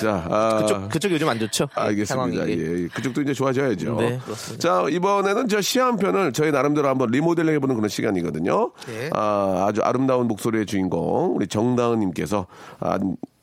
[0.02, 1.68] 자, 아, 그쪽 그쪽이 요즘 안 좋죠.
[1.74, 2.14] 알겠습니다.
[2.14, 2.38] 상황이.
[2.38, 2.88] 예, 예.
[2.94, 3.96] 그쪽도 이제 좋아져야죠.
[4.00, 4.68] 네, 그렇습니다.
[4.68, 8.72] 자, 이번에는 저 시한 편을 저희 나름대로 한번 리모델링 해보는 그런 시간이거든요.
[8.86, 9.10] 네.
[9.14, 12.48] 아, 아주 아름다운 목소리의 주인공, 우리 정다은님께서
[12.80, 13.00] 아,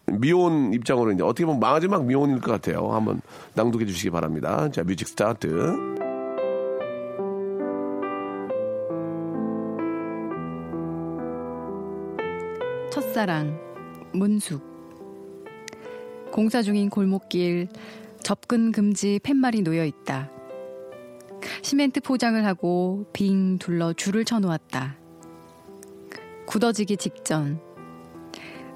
[0.06, 2.92] 미혼 입장으로 이제 어떻게 보면 마지막 미혼일 것 같아요.
[2.92, 3.20] 한번
[3.54, 4.70] 낭독해 주시기 바랍니다.
[4.70, 5.76] 자, music start.
[12.92, 13.58] 첫사랑
[14.12, 14.62] 문숙
[16.30, 17.68] 공사 중인 골목길
[18.22, 20.30] 접근 금지 팻말이 놓여 있다.
[21.62, 25.03] 시멘트 포장을 하고 빙 둘러 줄을 쳐놓았다.
[26.46, 27.60] 굳어지기 직전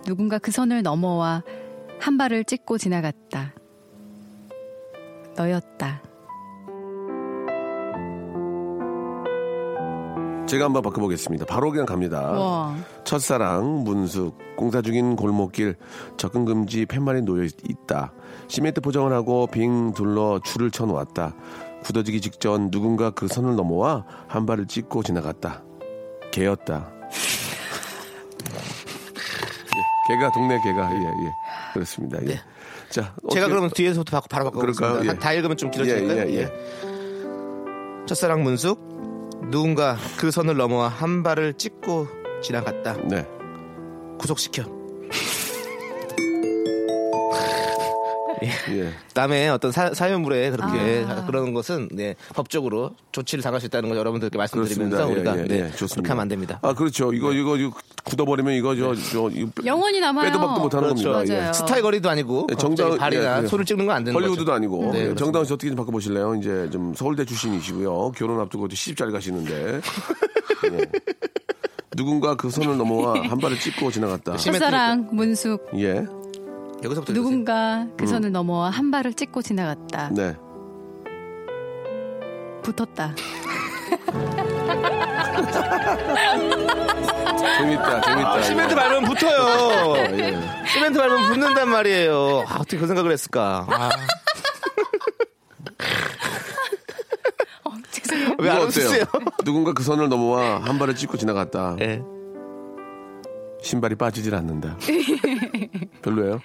[0.04, 1.42] 누군가 그 선을 넘어와
[2.00, 3.52] 한 발을 찍고 지나갔다.
[5.36, 6.02] 너였다.
[10.46, 11.44] 제가 한번 바꿔보겠습니다.
[11.44, 12.22] 바로 그냥 갑니다.
[12.22, 12.74] 와.
[13.04, 15.76] 첫사랑, 문숙, 공사 중인 골목길,
[16.16, 18.12] 접근 금지 팻말이 놓여 있- 있다.
[18.48, 21.34] 시멘트 포장을 하고 빙 둘러 줄을 쳐놓았다.
[21.82, 25.62] 굳어지기 직전 누군가 그 선을 넘어와 한 발을 찍고 지나갔다.
[26.30, 26.92] 개였다.
[30.08, 31.34] 개가 동네 개가 예 예.
[31.74, 32.18] 그렇습니다.
[32.26, 32.36] 예.
[32.90, 34.86] 자, 제가 어떻게- 그러면 뒤에서부터 바- 바로 바꿔보겠습니다.
[34.88, 35.10] 그럴까요?
[35.10, 35.14] 예.
[35.14, 36.18] 다- 다 읽으면 좀 길어지니까요.
[36.22, 36.40] 예, 예, 예.
[36.42, 38.06] 예.
[38.06, 38.88] 첫사랑 문숙
[39.50, 42.08] 누군가 그 선을 넘어와 한 발을 찍고
[42.42, 42.96] 지나갔다.
[43.04, 43.26] 네.
[44.18, 44.77] 구속시켜.
[48.42, 48.92] 예.
[49.14, 51.24] 남의 어떤 사, 사연물에 그렇게 아.
[51.26, 55.30] 그러는 것은 네, 법적으로 조치를 당할 수 있다는 걸 여러분들께 말씀드리면서 그렇습니다.
[55.32, 55.94] 우리가 예, 예, 네, 예, 좋습니다.
[55.96, 56.58] 그렇게 하면 안 됩니다.
[56.62, 57.12] 아, 그렇죠.
[57.12, 57.72] 이거, 이거, 이거
[58.04, 60.26] 굳어버리면 이거, 저, 저, 이거 영원히 남아요.
[60.30, 61.12] 빼도 박도 못하는 그렇죠.
[61.12, 61.48] 겁니다.
[61.48, 61.52] 예.
[61.52, 63.46] 스타일 거리도 아니고 네, 정당 발이나 예, 예.
[63.46, 64.54] 손을 찍는 건 안 되는 헐리우드도 거죠.
[64.54, 65.14] 아니고 네, 예.
[65.14, 66.34] 정다은 씨 어떻게 좀 바꿔보실래요?
[66.36, 68.12] 이제 좀 서울대 출신이시고요.
[68.16, 69.80] 결혼 앞두고 시집 잘 가시는데
[70.72, 70.86] 예.
[71.96, 74.36] 누군가 그 선을 넘어와 한 발을 찍고 지나갔다.
[74.36, 76.04] 첫사랑 문숙 예,
[76.82, 77.92] 여기서부터 누군가 음.
[77.96, 80.10] 그 선을 넘어와 한 발을 찍고 지나갔다.
[80.10, 80.36] 네.
[82.62, 83.14] 붙었다.
[87.38, 88.32] 재밌다, 재밌다.
[88.32, 88.76] 아, 시멘트 예.
[88.76, 89.96] 밟으면 붙어요.
[90.18, 90.38] 예.
[90.66, 92.44] 시멘트 밟으면 붙는단 말이에요.
[92.46, 93.66] 아, 어떻게 그 생각을 했을까?
[93.68, 93.90] 아.
[97.90, 98.36] 죄송해요.
[98.38, 98.84] 왜안 이거 어때요?
[98.86, 99.04] 웃으세요?
[99.44, 101.76] 누군가 그 선을 넘어와 한 발을 찍고 지나갔다.
[101.80, 102.02] 예.
[103.62, 104.76] 신발이 빠지질 않는다.
[106.02, 106.40] 별로예요?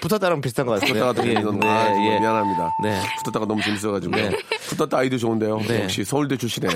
[0.00, 0.92] 붙었다랑 비슷한 것 같아요.
[0.92, 2.20] 붙었다가 또 예, 재밌는 네, 아, 정말 예.
[2.20, 2.70] 미안합니다.
[2.82, 3.00] 네.
[3.22, 4.14] 붙었다가 너무 재밌어가지고.
[4.16, 4.30] 네.
[4.68, 5.58] 붙었다 아이도 좋은데요.
[5.68, 5.84] 네.
[5.84, 6.68] 역시 서울대 출신에.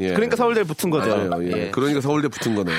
[0.00, 0.12] 예.
[0.14, 1.10] 그러니까 서울대에 붙은 거죠.
[1.16, 1.44] 맞아요.
[1.44, 1.66] 예.
[1.66, 1.70] 예.
[1.70, 2.76] 그러니까 서울대 붙은 거네요.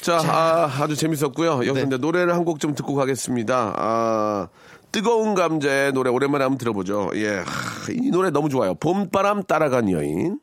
[0.00, 1.66] 자, 아, 주 재밌었고요.
[1.66, 1.82] 여기서 네.
[1.82, 3.74] 이제 노래를 한 곡 좀 듣고 가겠습니다.
[3.76, 4.48] 아,
[4.92, 7.10] 뜨거운 감자의 노래 오랜만에 한번 들어보죠.
[7.16, 7.44] 예, 하,
[7.90, 8.74] 이 노래 너무 좋아요.
[8.76, 10.38] 봄바람 따라간 여인.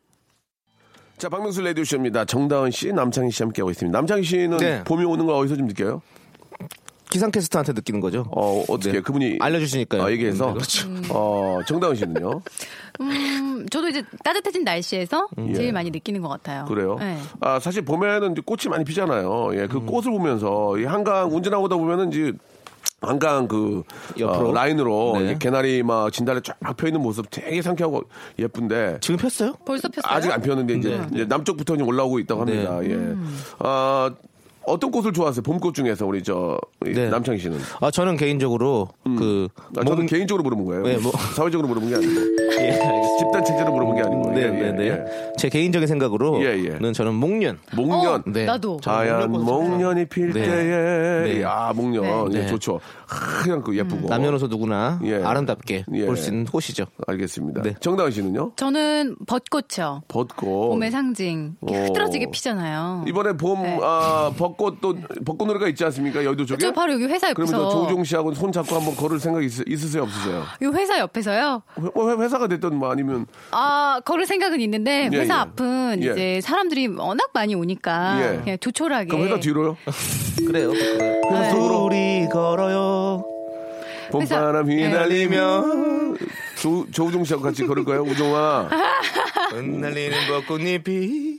[1.16, 2.24] 자, 박명수 레디오쇼입니다.
[2.24, 3.96] 정다은 씨, 남창희 씨 함께하고 있습니다.
[3.96, 4.84] 남창희 씨는 네.
[4.84, 6.02] 봄이 오는 걸 어디서 좀 느껴요?
[7.10, 8.26] 기상캐스터한테 느끼는 거죠.
[8.32, 9.00] 어, 어떻게 네.
[9.00, 10.02] 그분이 알려주시니까요.
[10.02, 10.88] 아, 얘기해서 네, 그렇죠.
[11.10, 12.40] 어, 정다은 씨는요?
[13.00, 15.54] 음, 저도 이제 따뜻해진 날씨에서 예.
[15.54, 16.64] 제일 많이 느끼는 것 같아요.
[16.64, 16.96] 그래요?
[16.98, 17.16] 네.
[17.40, 19.50] 아, 사실 봄에는 이제 꽃이 많이 피잖아요.
[19.54, 19.68] 예, 음.
[19.68, 22.32] 그 꽃을 보면서 이 한강 운전하고 오다 보면은 이제
[23.04, 23.82] 한강 그
[24.18, 24.50] 옆으로?
[24.50, 25.36] 어, 라인으로 네.
[25.38, 28.02] 개나리 막 진달래 쫙 펴 있는 모습 되게 상쾌하고
[28.38, 29.54] 예쁜데 지금 폈어요?
[29.64, 30.12] 벌써 폈어요?
[30.12, 31.06] 아직 안 폈는데 이제, 네.
[31.12, 32.84] 이제 남쪽부터 이제 올라오고 있다고 합니다.
[32.84, 33.14] 예.
[33.58, 34.10] 아,
[34.66, 35.42] 어떤 꽃을 좋아하세요?
[35.42, 36.58] 봄꽃 중에서 우리 저이
[36.94, 37.08] 네.
[37.08, 37.58] 남창희 씨는?
[37.80, 40.82] 아, 저는 개인적으로 그 아, 저는 목- 개인적으로 물어본 거예요.
[40.84, 42.12] 네, 뭐- 사회적으로 물어본 게 아니고
[42.60, 43.18] 예, 알겠습니다.
[43.18, 44.30] 집단 체제로 물어본 게 아니고.
[44.32, 44.88] 네, 예, 네, 예, 네.
[44.88, 45.04] 예.
[45.36, 46.92] 제 개인적인 생각으로는 예, 예.
[46.92, 47.58] 저는 목련.
[47.76, 48.06] 목련.
[48.20, 48.44] 어, 네.
[48.44, 48.78] 나도.
[48.84, 50.42] 하얀 목련이 필 네.
[50.42, 51.42] 때에 네.
[51.42, 52.38] 야 목련 네.
[52.38, 52.46] 예, 네.
[52.46, 55.22] 좋죠 하얀 그 예쁘고 남녀노소 누구나 예.
[55.22, 56.06] 아름답게 예.
[56.06, 56.84] 볼수 있는 꽃이죠.
[57.06, 57.74] 알겠습니다 네.
[57.80, 60.02] 정다은 씨는요 저는 벚꽃이요.
[60.08, 60.38] 벚꽃
[60.70, 61.56] 봄의 상징.
[61.66, 63.04] 흐드러지게 피잖아요.
[63.08, 63.78] 이번에 봄 네.
[63.82, 67.58] 아, 벚꽃 또 벚꽃 노래가 있지 않습니까 여의도 쪽에 저 바로 여기 회사 그러면 저
[67.62, 67.70] 옆에서.
[67.70, 71.62] 조우종 씨하고 손 잡고 한번 걸을 생각 있, 있으세요 없으세요 이 회사 옆에서요.
[71.78, 75.38] 회, 회- 회사가 됐든 뭐 아니면 아, 걸을 생각은 있는데 예, 회사 예.
[75.38, 76.10] 앞은 예.
[76.12, 78.40] 이제 사람들이 워낙 많이 오니까 예.
[78.42, 79.08] 그냥 조촐하게.
[79.08, 79.76] 그럼 회사 뒤로요
[80.46, 80.70] 그래요.
[80.72, 81.30] 그래요.
[81.30, 83.24] 회사 속으로 우리 걸어요.
[84.10, 84.86] 봄바람 예.
[84.86, 85.64] 휘날리며
[86.56, 88.68] 조, 조우종 씨하고 같이 걸을 거예요 우종아
[89.52, 91.38] 흩날리는 벚꽃잎이.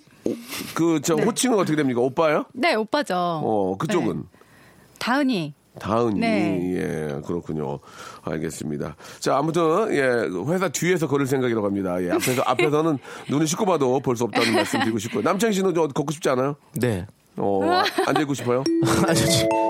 [0.73, 3.15] 그저 호칭은 어떻게 됩니까 오빠요 네, 오빠죠.
[3.15, 4.39] 어 그쪽은 네.
[4.99, 5.53] 다은이.
[5.77, 6.61] 다은이 네.
[6.77, 7.79] 예 그렇군요
[8.23, 10.01] 알겠습니다 자 아무튼 예
[10.53, 12.97] 회사 뒤에서 걸을 생각이라고 합니다 예 앞에서 앞에서는
[13.29, 16.55] 눈을 씻고 봐도 볼 수 없다는 말씀 드리고 싶고요 남창희 씨는 좀 걷고 싶지 않아요
[16.75, 17.05] 네.
[17.37, 17.59] 어
[18.07, 18.63] 앉아 있고 싶어요.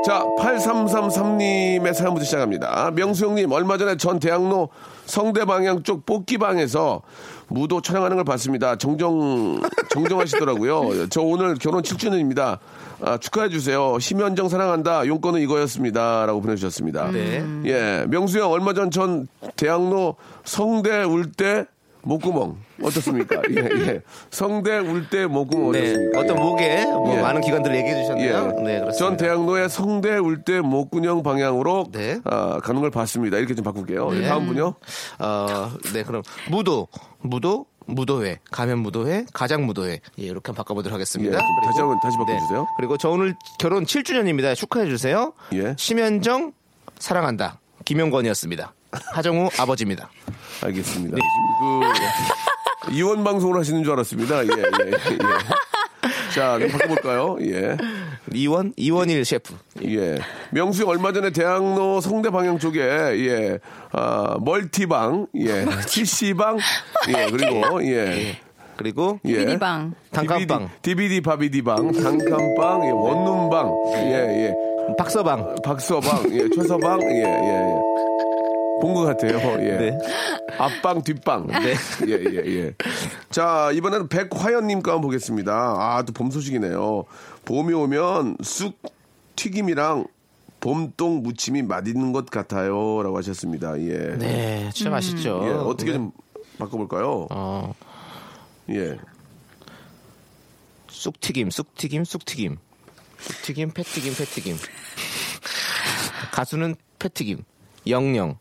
[0.05, 4.69] 자 8333님의 사연부터 시작합니다 명수 형님 얼마 전에 전 대학로
[5.05, 7.01] 성대 방향 쪽 뽑기방에서
[7.47, 8.75] 무도 촬영하는 걸 봤습니다.
[8.75, 11.07] 정정 정정하시더라고요.
[11.09, 12.59] 저 오늘 결혼 7주년입니다.
[13.01, 13.97] 아, 축하해 주세요.
[13.99, 15.05] 심현정 사랑한다.
[15.05, 17.11] 용건은 이거였습니다라고 보내주셨습니다.
[17.11, 17.43] 네.
[17.65, 19.27] 예, 명수 형 얼마 전 전
[19.57, 21.65] 대학로 성대 울때
[22.05, 23.41] 목구멍 어떻습니까?
[23.49, 24.01] 예, 예.
[24.29, 25.79] 성대 울때 목구멍 네.
[25.79, 26.19] 어떻습니까?
[26.19, 26.41] 어떤 예.
[26.41, 27.21] 목에 뭐 예.
[27.21, 28.53] 많은 기관들을 얘기해 주셨네요.
[28.59, 28.63] 예.
[28.63, 28.91] 네, 그렇습니다.
[28.91, 32.19] 전 대학로의 성대 울때 목구녕 방향으로 네.
[32.23, 33.37] 아, 가는 걸 봤습니다.
[33.37, 34.15] 이렇게 좀 바꿀게요.
[34.17, 34.75] 예, 다음 분요.
[35.19, 36.87] 어, 네, 그럼 무도,
[37.21, 39.93] 무도, 무도회, 가면 무도회, 가장 무도회.
[40.19, 41.35] 예, 이렇게 한번 바꿔보도록 하겠습니다.
[41.35, 42.25] 예, 좀 다시 한번 다시 네.
[42.25, 42.67] 바꿔주세요.
[42.77, 44.55] 그리고 저 오늘 결혼 7주년입니다.
[44.55, 45.33] 축하해 주세요.
[45.53, 45.75] 예.
[45.77, 46.53] 심현정
[46.99, 47.59] 사랑한다.
[47.83, 48.74] 김용건이었습니다.
[49.13, 50.09] 하정우 아버지입니다.
[50.63, 51.17] 알겠습니다.
[52.81, 54.43] 그 이원 방송을 하시는 줄 알았습니다.
[54.45, 54.91] 예, 예, 예.
[56.33, 57.37] 자, 그럼 바꿔볼까요?
[57.41, 57.77] 예.
[58.33, 59.53] 이원 이원일 셰프.
[59.83, 60.19] 예.
[60.51, 63.59] 명수 형 얼마 전에 대학로 성대 방향 쪽에, 예,
[63.91, 66.57] 아, 멀티방, 예, PC방,
[67.09, 68.37] 예, 그리고, 예.
[68.77, 69.45] 그리고 예.
[69.45, 69.93] 비디방.
[70.11, 74.53] 단칸방, DVD 바비디방, 단칸방, 예, 원룸방, 예, 예.
[74.97, 75.55] 박서방.
[75.63, 77.75] 박서방, 예, 최서방, 예, 예, 예.
[78.81, 79.77] 본 것 같아요, 예.
[79.77, 79.97] 네.
[80.57, 81.47] 앞방, 뒷방.
[81.47, 81.73] 네.
[82.07, 82.73] 예, 예, 예.
[83.29, 85.51] 자, 이번에는 백화연님 거 한번 보겠습니다.
[85.53, 87.03] 아, 또 봄 소식이네요.
[87.45, 88.79] 봄이 오면 쑥
[89.35, 90.07] 튀김이랑
[90.59, 93.01] 봄동 무침이 맛있는 것 같아요.
[93.03, 93.79] 라고 하셨습니다.
[93.81, 94.15] 예.
[94.17, 95.41] 네, 참 맛있죠.
[95.45, 95.97] 예, 어떻게 네.
[95.97, 96.11] 좀
[96.57, 97.27] 바꿔볼까요?
[97.31, 97.73] 어,
[98.69, 98.97] 예.
[100.89, 102.57] 쑥튀김, 쑥튀김, 쑥튀김.
[103.19, 104.57] 쑥튀김, 패튀김, 패튀김.
[106.31, 107.43] 가수는 패튀김.
[107.87, 108.37] 영영.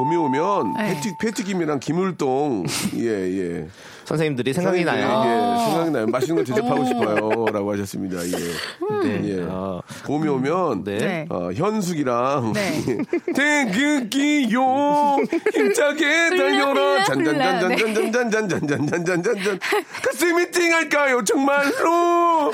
[0.00, 0.94] 봄이 오면 네.
[0.94, 2.64] 패티, 패티김이랑 김울동,
[2.96, 3.66] 예, 예.
[4.06, 5.22] 선생님들이 생각이 나요.
[5.26, 6.06] 예, 생각이 나요.
[6.06, 7.44] 맛있는 걸 대접하고 싶어요.
[7.52, 8.16] 라고 하셨습니다.
[8.24, 8.30] 예.
[9.04, 9.20] 네.
[9.24, 9.42] 예.
[9.42, 10.96] 어, 봄이 오면, 네.
[10.98, 11.26] 네.
[11.28, 12.98] 어, 현숙이랑, 네.
[13.36, 15.18] 태극기요,
[15.52, 17.76] 힘차게 달려라, 훌라, 훌라, 네.
[17.76, 19.58] 잔잔잔잔잔잔잔잔잔잔잔잔,
[20.02, 22.50] 가슴이 띵할까요, 정말로.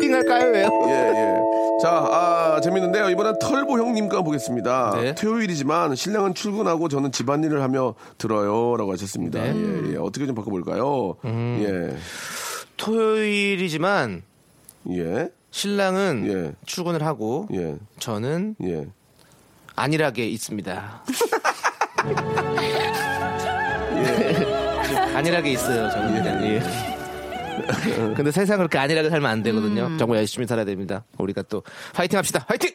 [0.00, 0.68] 띵할까요, 왜요?
[0.88, 1.39] 예, 예.
[1.80, 3.08] 자, 아, 재밌는데요.
[3.10, 4.92] 이번엔 털보 형님과 보겠습니다.
[4.96, 5.14] 네.
[5.14, 8.76] 토요일이지만 신랑은 출근하고 저는 집안일을 하며 들어요.
[8.76, 9.40] 라고 하셨습니다.
[9.40, 9.54] 네.
[9.54, 9.96] 예, 예.
[9.96, 11.16] 어떻게 좀 바꿔볼까요?
[11.24, 11.98] 음.
[12.76, 14.22] 토요일이지만
[14.90, 16.52] 예, 예, 신랑은 예.
[16.64, 18.86] 출근을 하고 예, 저는 예.
[19.76, 21.02] 안일하게 있습니다.
[23.96, 24.60] 예.
[25.16, 26.44] 안일하게 있어요, 저는.
[26.44, 26.89] 예.
[28.16, 29.96] 근데 세상 그렇게 안일하게 살면 안 되거든요.
[29.98, 31.04] 정말 열심히 살아야 됩니다.
[31.18, 31.62] 우리가 또
[31.94, 32.44] 파이팅 합시다.
[32.46, 32.70] 파이팅!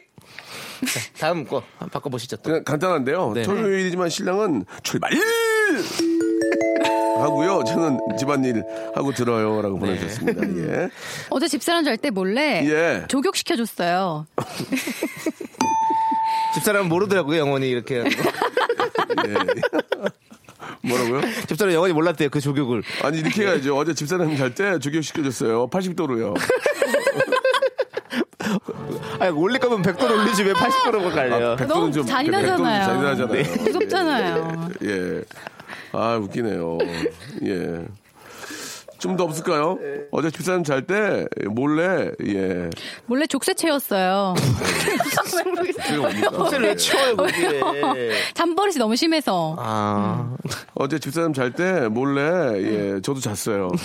[0.86, 2.36] 자, 다음 거 한번 바꿔보시죠.
[2.38, 2.42] 또.
[2.50, 3.32] 그냥 간단한데요.
[3.34, 3.42] 네.
[3.42, 5.10] 토요일이지만 신랑은 출발!
[7.18, 7.64] 하고요.
[7.64, 8.62] 저는 집안일
[8.94, 9.62] 하고 들어요.
[9.62, 9.80] 라고 네.
[9.80, 10.42] 보내주셨습니다.
[10.84, 10.90] 예.
[11.30, 13.04] 어제 집사람 잘 때 몰래 예.
[13.08, 14.26] 조격 시켜줬어요.
[16.54, 17.98] 집사람은 모르더라고요, 영원히 이렇게.
[17.98, 18.30] 하는 거.
[19.28, 19.34] 예.
[20.88, 21.20] 뭐라고요?
[21.48, 22.82] 집사람 영원히 몰랐대요, 그 조격을.
[23.02, 23.76] 아니, 이렇게 해야죠.
[23.76, 25.68] 어제 집사람이 잘 때 조격 시켜줬어요.
[25.68, 26.34] 80도로요.
[29.18, 31.56] 아니, 올릴 거면 100도로 올리지 왜 80도로 갈려요?
[31.66, 32.84] 너무 잔인하잖아요.
[32.86, 33.42] 잔인하잖아요.
[33.42, 33.62] 네.
[33.62, 34.68] 무섭잖아요.
[34.84, 35.22] 예.
[35.92, 36.78] 아, 웃기네요.
[37.44, 37.84] 예.
[38.98, 39.78] 좀 더 없을까요?
[40.10, 42.70] 어제 집사람 잘 때 몰래 예.
[43.06, 44.34] 몰래 족쇄 채웠어요.
[45.86, 46.30] 그게 뭡니까?
[46.30, 47.60] 족쇄를 왜 치워요, 거기에.
[48.34, 49.54] 잠버릇이 너무 심해서.
[49.58, 50.34] 아,
[50.74, 52.22] 어제 집사람 잘 때 몰래
[52.62, 53.70] 예 저도 잤어요.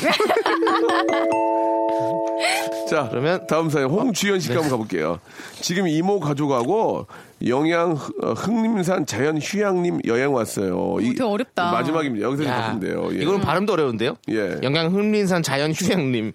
[2.90, 5.20] 자 그러면- 다음 사연 홍주현 씨가 한번 가볼게요.
[5.62, 7.08] 지금 이모 가족하고
[7.48, 10.98] 영양 어, 흥림산 자연 휴양림 여행 왔어요.
[11.02, 11.72] 이- 되게 어렵다.
[11.72, 12.26] 마지막입니다.
[12.26, 13.10] 여기서 좀 돼요.
[13.14, 13.22] 예.
[13.22, 14.16] 이거는 발음도 어려운데요?
[14.30, 14.60] 예.
[14.64, 16.34] 영양 흥림산 자연 휴양림.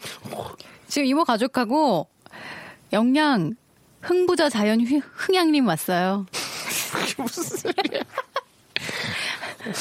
[0.89, 2.09] 지금 이모 가족하고
[2.93, 3.55] 영양
[4.03, 6.27] 흥부자 자연 휴- 흥양님 왔어요.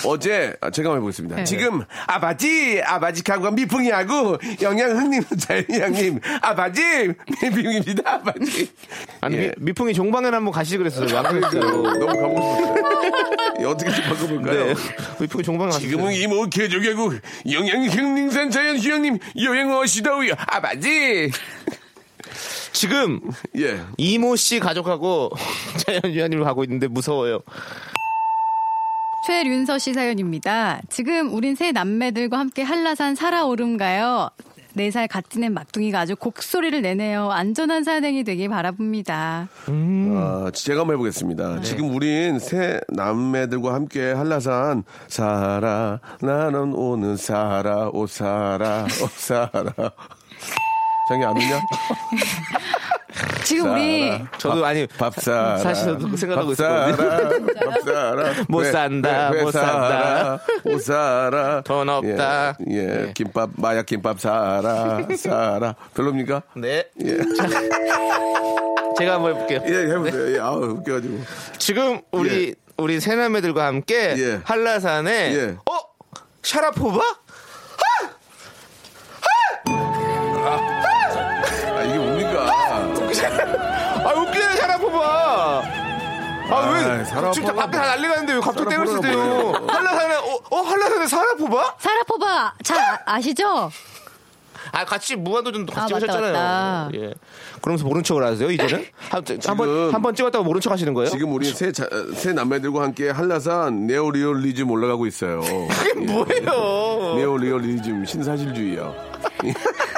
[0.05, 1.35] 어제 아, 제가 한번 해보겠습니다.
[1.37, 1.43] 네.
[1.43, 6.81] 지금 아버지 아버지하고 미풍이하고 영양 흥림 자연휴양림 아버지
[7.41, 8.13] 미풍입니다.
[8.13, 8.71] 아버지.
[9.21, 9.51] 아니, 예.
[9.57, 11.17] 미, 풍이 종방에 한번 가시 그랬어요.
[11.17, 11.61] 안 그랬어요.
[11.61, 12.85] 너무 가보고 싶었어요.
[13.59, 14.65] 예, 어떻게 좀 바꿔볼까요?
[14.65, 14.73] 네.
[15.19, 17.19] 미풍이 종방에 가시 지금은 이모 개조개국
[17.49, 21.31] 영양흥림산 자연휴양림 여행 오시다우요 아버지
[22.71, 23.21] 지금
[23.57, 25.31] 예 이모 씨 가족하고
[25.85, 27.39] 자연 휴양림을 가고 있는데 무서워요.
[29.25, 30.81] 최륜서 씨 사연입니다.
[30.89, 34.29] 지금 우린 세 남매들과 함께 한라산 살아오름 가요.
[34.77, 37.31] 4살 갓 지낸 막둥이가 아주 곡소리를 내네요.
[37.31, 39.47] 안전한 산행이 되길 바라봅니다.
[39.67, 41.61] 아, 제가 한번 해보겠습니다.
[41.61, 49.73] 지금 우린 새 남매들과 함께 한라산 살아 나는 오는 살아 오 살아 오 살아
[51.07, 51.61] 장이 안 오냐?
[53.43, 57.53] 지금 우리 저도 아니 밥 사라 사실 저도 그 생각하고 밥 사라, 있었거든요.
[57.71, 60.39] 밥 사라 못 회- 산다, 회- 회못 산다.
[60.63, 62.57] 못 살아 돈 없다.
[62.69, 63.05] 예, 예.
[63.07, 63.11] 예.
[63.13, 66.41] 김밥 마약 김밥 사라 사라 별로입니까?
[66.55, 66.85] 네.
[67.03, 67.17] 예.
[68.97, 69.61] 제가 한번 해볼게요.
[69.67, 70.35] 예, 해보세요.
[70.35, 71.19] 예, 아우, 웃겨가지고.
[71.57, 74.39] 지금 우리 우리 새남매들과 함께 예.
[74.43, 75.55] 한라산에 예.
[75.69, 75.79] 어
[76.43, 77.01] 샤라포바?
[83.29, 85.63] 아 웃기네 샤라포바.
[86.47, 89.17] 아왜 아이, 샤라포바가 지금 다 앞에 다 난리 났는데 왜 갑자기 수대요?
[89.17, 89.65] 뭐예요?
[89.67, 91.75] 한라산에 어, 어 한라산에 샤라포바?
[91.79, 93.71] 사라포바 잘 아- 아시죠?
[94.71, 96.33] 아 같이 무한도전도 같이 아, 맞다, 하셨잖아요.
[96.33, 96.89] 맞다.
[96.95, 97.13] 예.
[97.61, 98.85] 그러면서 모른 척을 하세요 이제는?
[99.45, 101.09] 한번 한 번 찍었다고 모른 척 하시는 거예요?
[101.09, 105.39] 지금 우리 새 남매들과 함께 한라산 네오리얼리즘 올라가고 있어요.
[105.41, 107.15] 그게 뭐예요?
[107.15, 108.93] 네오리얼리즘, 신사실주의요.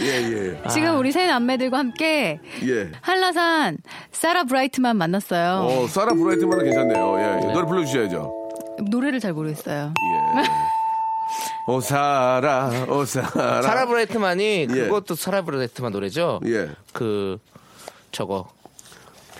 [0.00, 0.06] 예,
[0.62, 0.68] 예.
[0.68, 2.90] 지금 우리 세 남매들과 함께 예.
[3.00, 3.78] 한라산
[4.12, 5.66] 사라 브라이트만 만났어요.
[5.66, 7.18] 어, 사라 브라이트만 괜찮네요.
[7.18, 7.52] 예, 예.
[7.52, 8.32] 노래 불러주셔야죠.
[8.90, 9.92] 노래를 잘 모르겠어요.
[9.96, 10.48] 예.
[11.68, 13.62] 오, 사라, 오, 사라.
[13.62, 14.66] 사라 브라이트만이 예.
[14.66, 16.40] 그것도 사라 브라이트만 노래죠?
[16.46, 16.70] 예.
[16.92, 17.38] 그
[18.12, 18.48] 저거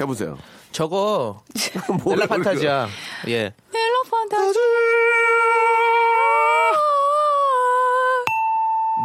[0.01, 0.37] 해보세요.
[0.73, 1.42] 저거
[2.07, 2.88] Nella Fantasia야.
[3.29, 3.38] 예.
[3.75, 4.59] Hello 판타지.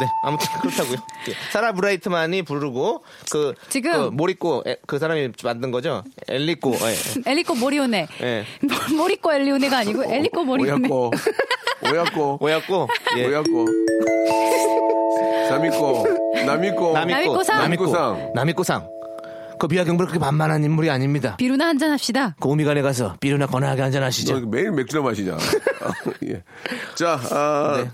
[0.02, 0.96] 네, 아무튼 그렇다고요.
[1.28, 1.32] 예.
[1.52, 6.02] 사라 브라이트만이 부르고 그 지금- 그 모리꼬네, 그 사람이 만든 거죠.
[6.28, 6.74] 엘리꼬.
[6.74, 6.96] 예.
[7.30, 8.08] 엘리코 모리오네.
[8.22, 8.44] 예.
[8.96, 10.88] 모리코 엘리오네가 아니고 엘리코 모리오네.
[10.88, 11.10] 오야꼬.
[11.84, 12.38] 오야꼬.
[12.40, 12.88] 오야꼬.
[13.18, 13.26] 예.
[13.26, 13.66] 오야꼬.
[15.48, 16.04] 삼이꼬.
[16.46, 16.92] 남이꼬.
[16.92, 17.58] 남이꼬상.
[17.58, 18.32] 남이꼬상.
[18.34, 18.88] 남이꼬상.
[19.58, 21.36] 그 비하경불 그렇게 만만한 인물이 아닙니다.
[21.36, 22.34] 비루나 한잔 합시다.
[22.40, 24.40] 그 오미간에 가서 비루나 건하게 한잔 하시죠.
[24.40, 25.36] 너 매일 맥주나 마시자.
[26.26, 26.42] 예.
[26.96, 27.90] 자, 아, 네.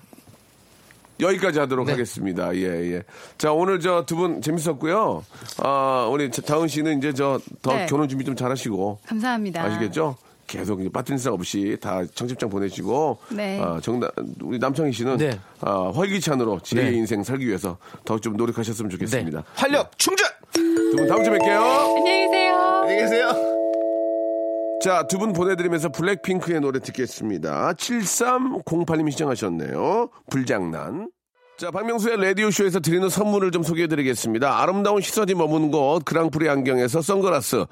[1.20, 1.92] 여기까지 하도록 네.
[1.92, 2.54] 하겠습니다.
[2.56, 2.62] 예,
[2.94, 3.02] 예.
[3.38, 5.24] 자, 오늘 저 두 분 재밌었고요.
[5.58, 7.86] 아, 우리 다은 씨는 이제 저더 네.
[7.86, 9.00] 결혼 준비 좀 잘하시고.
[9.06, 9.62] 감사합니다.
[9.62, 10.16] 아시겠죠?
[10.46, 13.18] 계속 이제 빠뜨린 생 없이 다 청첩장 보내시고.
[13.30, 13.60] 네.
[13.60, 15.38] 아, 정답, 우리 남창희 씨는 네.
[15.60, 16.92] 아, 활기찬으로 제 네.
[16.92, 19.38] 인생 살기 위해서 더 좀 노력하셨으면 좋겠습니다.
[19.40, 19.44] 네.
[19.54, 20.26] 활력 충전.
[20.52, 21.60] 두 분 다음 주에 뵐게요.
[21.60, 22.54] 안녕히 계세요.
[22.56, 23.27] 안녕히 계세요.
[24.80, 27.72] 자, 두 분 보내드리면서 블랙핑크의 노래 듣겠습니다.
[27.72, 30.08] 7308님이 시청하셨네요.
[30.30, 31.10] 불장난.
[31.58, 34.62] 자, 박명수의 라디오쇼에서 드리는 선물을 좀 소개해드리겠습니다.
[34.62, 37.64] 아름다운 시선이 머무는 곳, 그랑프리 안경에서 선글라스.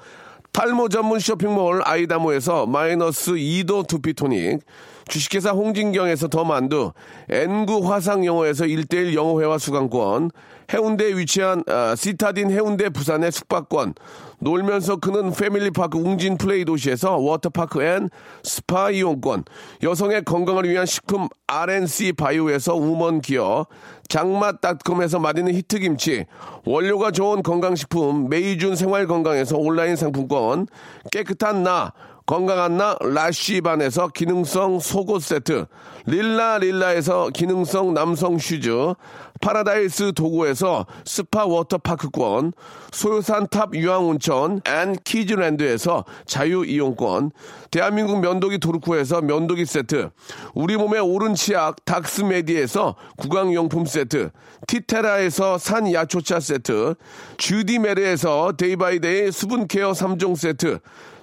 [0.51, 4.59] 탈모 전문 쇼핑몰 아이다모에서 마이너스 2도 두피토닉.
[5.07, 6.91] 주식회사 홍진경에서 더 만두.
[7.29, 10.31] N구 화상영어에서 1대1 영어회화 수강권.
[10.73, 13.93] 해운대에 위치한 아, 시타딘 해운대 부산의 숙박권.
[14.39, 18.09] 놀면서 크는 패밀리파크 웅진 플레이 도시에서 워터파크 and
[18.43, 19.45] 스파 이용권.
[19.81, 23.65] 여성의 건강을 위한 식품 RNC 바이오에서 우먼 기어.
[24.09, 26.25] 장맛닷컴에서 맛있는 히트김치.
[26.65, 30.67] 원료가 좋은 건강식품 메이준 생활건강에서 온라인 상품권.
[31.11, 31.93] 깨끗한 나.
[32.27, 35.65] 건강한 나 라쉬반에서 기능성 속옷 세트
[36.05, 38.93] 릴라 릴라에서 기능성 남성 슈즈
[39.41, 42.53] 파라다이스 도고에서 스파 워터파크권,
[42.91, 47.31] 소요산 탑 유황온천 and 키즈랜드에서 자유이용권,
[47.71, 50.09] 대한민국 면도기 도르코에서 면도기 세트,
[50.53, 54.31] 우리 몸의 오른 치약 닥스메디에서 구강용품 세트,
[54.67, 56.95] 티테라에서 산야초차 세트,
[57.37, 60.79] 주디메르에서 데이바이데이 수분케어 3종 세트,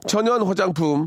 [0.07, 1.07] 천연 화장품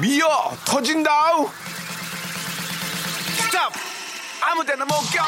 [0.00, 0.28] 미어
[0.66, 1.48] 터진다우.
[3.46, 3.72] stop.
[4.42, 5.22] 아무 데나 못 껴.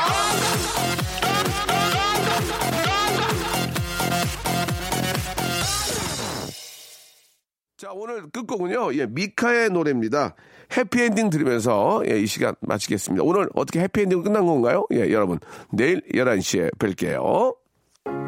[7.78, 10.34] 자 오늘 끝곡은요 예 미카의 노래입니다.
[10.76, 13.24] 해피엔딩 들으면서 예, 이 시간 마치겠습니다.
[13.24, 14.84] 오늘 어떻게 해피엔딩 끝난 건가요?
[14.92, 15.38] 예 여러분
[15.72, 17.56] 내일 11시에 뵐게요.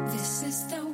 [0.09, 0.90] This is the